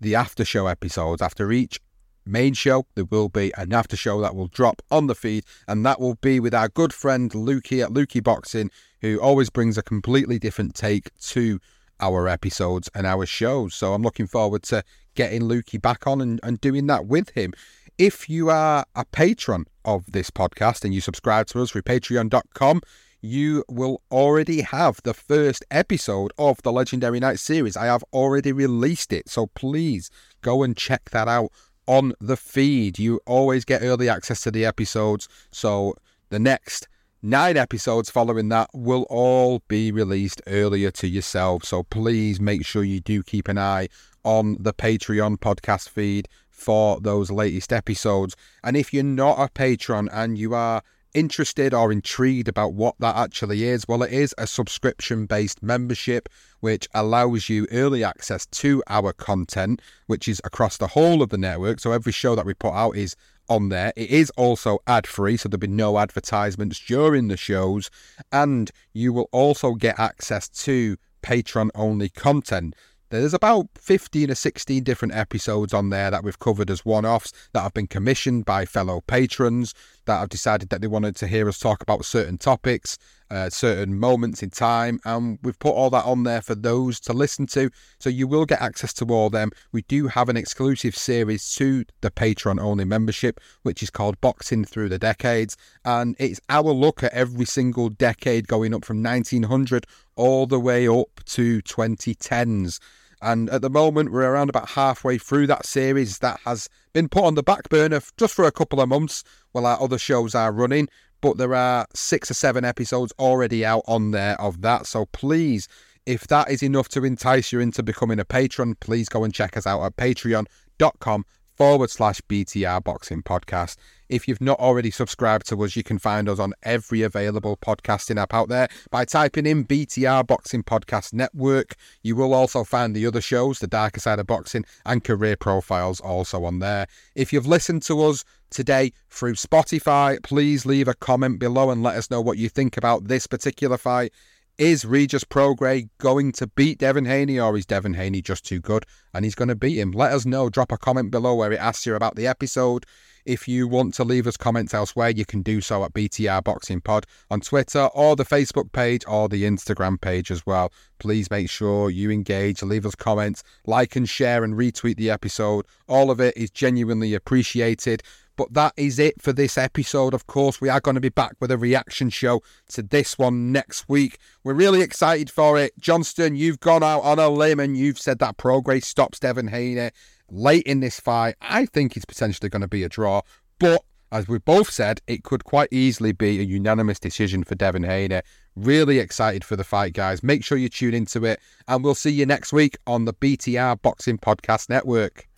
the 0.00 0.14
after 0.14 0.44
show 0.44 0.68
episodes. 0.68 1.20
After 1.20 1.50
each 1.50 1.80
main 2.24 2.54
show, 2.54 2.86
there 2.94 3.06
will 3.06 3.28
be 3.28 3.52
an 3.56 3.72
after 3.72 3.96
show 3.96 4.20
that 4.20 4.36
will 4.36 4.46
drop 4.46 4.80
on 4.92 5.08
the 5.08 5.14
feed, 5.16 5.44
and 5.66 5.84
that 5.84 6.00
will 6.00 6.14
be 6.14 6.38
with 6.38 6.54
our 6.54 6.68
good 6.68 6.94
friend 6.94 7.28
Lukey 7.32 7.82
at 7.82 7.90
Lukey 7.90 8.22
Boxing, 8.22 8.70
who 9.00 9.20
always 9.20 9.50
brings 9.50 9.76
a 9.76 9.82
completely 9.82 10.38
different 10.38 10.76
take 10.76 11.10
to 11.18 11.58
our 12.00 12.28
episodes 12.28 12.88
and 12.94 13.06
our 13.06 13.26
shows. 13.26 13.74
So 13.74 13.92
I'm 13.92 14.02
looking 14.02 14.28
forward 14.28 14.62
to 14.64 14.84
getting 15.14 15.42
Lukey 15.42 15.80
back 15.80 16.06
on 16.06 16.20
and, 16.20 16.40
and 16.42 16.60
doing 16.60 16.86
that 16.86 17.06
with 17.06 17.30
him. 17.30 17.52
If 18.00 18.30
you 18.30 18.48
are 18.48 18.86
a 18.96 19.04
patron 19.04 19.66
of 19.84 20.10
this 20.12 20.30
podcast 20.30 20.86
and 20.86 20.94
you 20.94 21.02
subscribe 21.02 21.48
to 21.48 21.60
us 21.60 21.70
through 21.70 21.82
patreon.com, 21.82 22.80
you 23.20 23.62
will 23.68 24.00
already 24.10 24.62
have 24.62 25.02
the 25.04 25.12
first 25.12 25.66
episode 25.70 26.32
of 26.38 26.62
the 26.62 26.72
Legendary 26.72 27.20
Night 27.20 27.38
series. 27.38 27.76
I 27.76 27.84
have 27.84 28.02
already 28.14 28.52
released 28.52 29.12
it, 29.12 29.28
so 29.28 29.48
please 29.48 30.10
go 30.40 30.62
and 30.62 30.74
check 30.74 31.10
that 31.10 31.28
out 31.28 31.52
on 31.86 32.14
the 32.22 32.38
feed. 32.38 32.98
You 32.98 33.20
always 33.26 33.66
get 33.66 33.82
early 33.82 34.08
access 34.08 34.40
to 34.44 34.50
the 34.50 34.64
episodes, 34.64 35.28
so 35.50 35.94
the 36.30 36.38
next 36.38 36.88
nine 37.20 37.58
episodes 37.58 38.08
following 38.08 38.48
that 38.48 38.70
will 38.72 39.04
all 39.10 39.60
be 39.68 39.92
released 39.92 40.40
earlier 40.46 40.90
to 40.92 41.06
yourself. 41.06 41.64
So 41.64 41.82
please 41.82 42.40
make 42.40 42.64
sure 42.64 42.82
you 42.82 43.00
do 43.00 43.22
keep 43.22 43.46
an 43.46 43.58
eye 43.58 43.88
on 44.24 44.56
the 44.58 44.72
Patreon 44.72 45.36
podcast 45.36 45.90
feed 45.90 46.28
for 46.60 47.00
those 47.00 47.30
latest 47.30 47.72
episodes. 47.72 48.36
And 48.62 48.76
if 48.76 48.92
you're 48.92 49.02
not 49.02 49.40
a 49.40 49.48
patron 49.48 50.08
and 50.12 50.36
you 50.36 50.54
are 50.54 50.82
interested 51.14 51.74
or 51.74 51.90
intrigued 51.90 52.46
about 52.48 52.74
what 52.74 52.94
that 53.00 53.16
actually 53.16 53.64
is, 53.64 53.88
well, 53.88 54.02
it 54.02 54.12
is 54.12 54.34
a 54.38 54.46
subscription 54.46 55.26
based 55.26 55.62
membership 55.62 56.28
which 56.60 56.86
allows 56.94 57.48
you 57.48 57.66
early 57.72 58.04
access 58.04 58.46
to 58.46 58.82
our 58.88 59.12
content, 59.12 59.80
which 60.06 60.28
is 60.28 60.40
across 60.44 60.76
the 60.76 60.88
whole 60.88 61.22
of 61.22 61.30
the 61.30 61.38
network. 61.38 61.80
So 61.80 61.92
every 61.92 62.12
show 62.12 62.34
that 62.34 62.46
we 62.46 62.54
put 62.54 62.74
out 62.74 62.96
is 62.96 63.16
on 63.48 63.70
there. 63.70 63.92
It 63.96 64.10
is 64.10 64.30
also 64.36 64.78
ad 64.86 65.06
free, 65.06 65.36
so 65.36 65.48
there'll 65.48 65.58
be 65.58 65.66
no 65.66 65.98
advertisements 65.98 66.78
during 66.78 67.28
the 67.28 67.36
shows, 67.36 67.90
and 68.30 68.70
you 68.92 69.12
will 69.12 69.28
also 69.32 69.74
get 69.74 69.98
access 69.98 70.48
to 70.66 70.96
patron 71.22 71.70
only 71.74 72.08
content. 72.08 72.74
There's 73.10 73.34
about 73.34 73.66
15 73.76 74.30
or 74.30 74.36
16 74.36 74.84
different 74.84 75.16
episodes 75.16 75.74
on 75.74 75.90
there 75.90 76.12
that 76.12 76.22
we've 76.22 76.38
covered 76.38 76.70
as 76.70 76.84
one 76.84 77.04
offs 77.04 77.32
that 77.52 77.62
have 77.62 77.74
been 77.74 77.88
commissioned 77.88 78.44
by 78.44 78.64
fellow 78.64 79.00
patrons. 79.00 79.74
that 80.04 80.20
have 80.20 80.28
decided 80.28 80.70
that 80.70 80.80
they 80.80 80.86
wanted 80.86 81.14
to 81.16 81.26
hear 81.26 81.48
us 81.48 81.58
talk 81.58 81.82
about 81.82 82.04
certain 82.04 82.38
topics, 82.38 82.98
uh, 83.30 83.48
certain 83.50 83.96
moments 83.96 84.42
in 84.42 84.50
time, 84.50 85.00
and 85.04 85.38
we've 85.42 85.58
put 85.58 85.72
all 85.72 85.90
that 85.90 86.04
on 86.04 86.22
there 86.22 86.40
for 86.40 86.54
those 86.54 86.98
to 86.98 87.12
listen 87.12 87.46
to. 87.46 87.70
So 87.98 88.10
you 88.10 88.26
will 88.26 88.44
get 88.44 88.60
access 88.60 88.92
to 88.94 89.04
all 89.06 89.30
them. 89.30 89.50
We 89.72 89.82
do 89.82 90.08
have 90.08 90.28
an 90.28 90.36
exclusive 90.36 90.96
series 90.96 91.54
to 91.56 91.84
the 92.00 92.10
Patreon 92.10 92.60
only 92.60 92.84
membership, 92.84 93.40
which 93.62 93.82
is 93.82 93.90
called 93.90 94.20
Boxing 94.20 94.64
Through 94.64 94.88
the 94.88 94.98
Decades, 94.98 95.56
and 95.84 96.16
it's 96.18 96.40
our 96.48 96.72
look 96.72 97.02
at 97.02 97.12
every 97.12 97.44
single 97.44 97.88
decade 97.88 98.48
going 98.48 98.72
up 98.74 98.84
from 98.84 99.02
1900 99.02 99.84
all 100.16 100.46
the 100.46 100.60
way 100.60 100.88
up 100.88 101.24
to 101.26 101.60
2010s. 101.62 102.78
And 103.22 103.50
at 103.50 103.62
the 103.62 103.70
moment, 103.70 104.12
we're 104.12 104.30
around 104.30 104.50
about 104.50 104.70
halfway 104.70 105.18
through 105.18 105.46
that 105.48 105.66
series 105.66 106.18
that 106.18 106.40
has 106.44 106.68
been 106.92 107.08
put 107.08 107.24
on 107.24 107.34
the 107.34 107.42
back 107.42 107.68
burner 107.68 108.00
just 108.16 108.34
for 108.34 108.44
a 108.44 108.52
couple 108.52 108.80
of 108.80 108.88
months 108.88 109.24
while 109.52 109.66
our 109.66 109.80
other 109.80 109.98
shows 109.98 110.34
are 110.34 110.52
running. 110.52 110.88
But 111.20 111.36
there 111.36 111.54
are 111.54 111.86
six 111.94 112.30
or 112.30 112.34
seven 112.34 112.64
episodes 112.64 113.12
already 113.18 113.64
out 113.64 113.84
on 113.86 114.12
there 114.12 114.40
of 114.40 114.62
that. 114.62 114.86
So 114.86 115.06
please, 115.06 115.68
if 116.06 116.26
that 116.28 116.50
is 116.50 116.62
enough 116.62 116.88
to 116.90 117.04
entice 117.04 117.52
you 117.52 117.60
into 117.60 117.82
becoming 117.82 118.18
a 118.18 118.24
patron, 118.24 118.74
please 118.76 119.08
go 119.08 119.24
and 119.24 119.34
check 119.34 119.56
us 119.56 119.66
out 119.66 119.82
at 119.82 119.96
patreon.com 119.96 121.24
forward 121.60 121.90
slash 121.90 122.22
BTR 122.22 122.82
Boxing 122.82 123.22
Podcast. 123.22 123.76
If 124.08 124.26
you've 124.26 124.40
not 124.40 124.58
already 124.58 124.90
subscribed 124.90 125.46
to 125.48 125.62
us, 125.62 125.76
you 125.76 125.82
can 125.82 125.98
find 125.98 126.26
us 126.26 126.38
on 126.38 126.54
every 126.62 127.02
available 127.02 127.58
podcasting 127.58 128.18
app 128.18 128.32
out 128.32 128.48
there 128.48 128.68
by 128.90 129.04
typing 129.04 129.44
in 129.44 129.66
BTR 129.66 130.26
Boxing 130.26 130.62
Podcast 130.62 131.12
Network. 131.12 131.74
You 132.02 132.16
will 132.16 132.32
also 132.32 132.64
find 132.64 132.96
the 132.96 133.04
other 133.04 133.20
shows, 133.20 133.58
The 133.58 133.66
Darker 133.66 134.00
Side 134.00 134.18
of 134.18 134.26
Boxing 134.26 134.64
and 134.86 135.04
Career 135.04 135.36
Profiles, 135.36 136.00
also 136.00 136.44
on 136.44 136.60
there. 136.60 136.86
If 137.14 137.30
you've 137.30 137.46
listened 137.46 137.82
to 137.82 138.04
us 138.04 138.24
today 138.48 138.94
through 139.10 139.34
Spotify, 139.34 140.22
please 140.22 140.64
leave 140.64 140.88
a 140.88 140.94
comment 140.94 141.40
below 141.40 141.68
and 141.68 141.82
let 141.82 141.96
us 141.96 142.10
know 142.10 142.22
what 142.22 142.38
you 142.38 142.48
think 142.48 142.78
about 142.78 143.08
this 143.08 143.26
particular 143.26 143.76
fight. 143.76 144.14
Is 144.60 144.84
Regis 144.84 145.24
Prograis 145.24 145.88
going 145.96 146.32
to 146.32 146.46
beat 146.46 146.80
Devin 146.80 147.06
Haney 147.06 147.40
or 147.40 147.56
is 147.56 147.64
Devin 147.64 147.94
Haney 147.94 148.20
just 148.20 148.44
too 148.44 148.60
good 148.60 148.84
and 149.14 149.24
he's 149.24 149.34
going 149.34 149.48
to 149.48 149.54
beat 149.54 149.78
him? 149.78 149.90
Let 149.90 150.12
us 150.12 150.26
know. 150.26 150.50
Drop 150.50 150.70
a 150.70 150.76
comment 150.76 151.10
below 151.10 151.34
where 151.34 151.50
it 151.50 151.58
asks 151.58 151.86
you 151.86 151.94
about 151.94 152.14
the 152.14 152.26
episode. 152.26 152.84
If 153.24 153.48
you 153.48 153.66
want 153.66 153.94
to 153.94 154.04
leave 154.04 154.26
us 154.26 154.36
comments 154.36 154.74
elsewhere, 154.74 155.08
you 155.08 155.24
can 155.24 155.40
do 155.40 155.62
so 155.62 155.82
at 155.84 155.94
BTR 155.94 156.44
Boxing 156.44 156.82
Pod 156.82 157.06
on 157.30 157.40
Twitter 157.40 157.86
or 157.94 158.16
the 158.16 158.24
Facebook 158.26 158.70
page 158.72 159.02
or 159.08 159.30
the 159.30 159.44
Instagram 159.44 159.98
page 159.98 160.30
as 160.30 160.44
well. 160.44 160.70
Please 160.98 161.30
make 161.30 161.48
sure 161.48 161.88
you 161.88 162.10
engage, 162.10 162.62
leave 162.62 162.84
us 162.84 162.94
comments, 162.94 163.42
like 163.66 163.96
and 163.96 164.08
share 164.08 164.44
and 164.44 164.56
retweet 164.56 164.96
the 164.96 165.10
episode. 165.10 165.64
All 165.88 166.10
of 166.10 166.20
it 166.20 166.36
is 166.36 166.50
genuinely 166.50 167.14
appreciated. 167.14 168.02
But 168.40 168.54
that 168.54 168.72
is 168.78 168.98
it 168.98 169.20
for 169.20 169.34
this 169.34 169.58
episode. 169.58 170.14
Of 170.14 170.26
course, 170.26 170.62
we 170.62 170.70
are 170.70 170.80
going 170.80 170.94
to 170.94 171.00
be 171.00 171.10
back 171.10 171.34
with 171.40 171.50
a 171.50 171.58
reaction 171.58 172.08
show 172.08 172.40
to 172.70 172.80
this 172.82 173.18
one 173.18 173.52
next 173.52 173.86
week. 173.86 174.16
We're 174.42 174.54
really 174.54 174.80
excited 174.80 175.28
for 175.28 175.58
it. 175.58 175.78
Johnston, 175.78 176.36
you've 176.36 176.58
gone 176.58 176.82
out 176.82 177.00
on 177.00 177.18
a 177.18 177.28
limb 177.28 177.60
and 177.60 177.76
you've 177.76 177.98
said 177.98 178.18
that 178.20 178.38
Prograis 178.38 178.84
stops 178.84 179.18
Devin 179.18 179.48
Haney 179.48 179.90
late 180.30 180.62
in 180.62 180.80
this 180.80 180.98
fight. 180.98 181.34
I 181.42 181.66
think 181.66 181.98
it's 181.98 182.06
potentially 182.06 182.48
going 182.48 182.62
to 182.62 182.66
be 182.66 182.82
a 182.82 182.88
draw, 182.88 183.20
but 183.58 183.84
as 184.10 184.26
we 184.26 184.38
both 184.38 184.70
said, 184.70 185.02
it 185.06 185.22
could 185.22 185.44
quite 185.44 185.68
easily 185.70 186.12
be 186.12 186.40
a 186.40 186.42
unanimous 186.42 186.98
decision 186.98 187.44
for 187.44 187.56
Devin 187.56 187.82
Haney. 187.82 188.22
Really 188.56 189.00
excited 189.00 189.44
for 189.44 189.56
the 189.56 189.64
fight, 189.64 189.92
guys. 189.92 190.22
Make 190.22 190.44
sure 190.44 190.56
you 190.56 190.70
tune 190.70 190.94
into 190.94 191.26
it, 191.26 191.40
and 191.68 191.84
we'll 191.84 191.94
see 191.94 192.10
you 192.10 192.24
next 192.24 192.54
week 192.54 192.78
on 192.86 193.04
the 193.04 193.12
BTR 193.12 193.82
Boxing 193.82 194.16
Podcast 194.16 194.70
Network. 194.70 195.28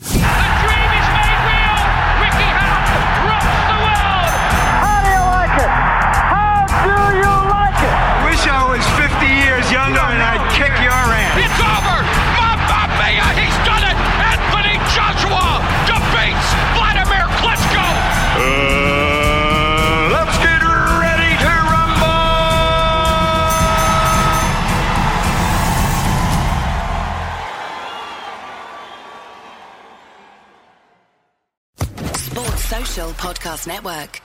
It's 11.45 11.61
over! 11.61 11.99
Mamma 12.39 12.81
Mia! 12.99 13.27
He's 13.41 13.57
done 13.69 13.85
it! 13.91 13.97
Anthony 14.33 14.77
Joshua 14.95 15.47
defeats 15.91 16.49
Vladimir 16.77 17.27
Klitschko! 17.41 17.87
Uh, 18.39 18.43
let's 20.15 20.37
get 20.39 20.63
ready 21.03 21.33
to 21.45 21.53
rumble! 21.71 22.23
Sports 32.17 32.65
Social 32.65 33.11
Podcast 33.13 33.67
Network. 33.67 34.21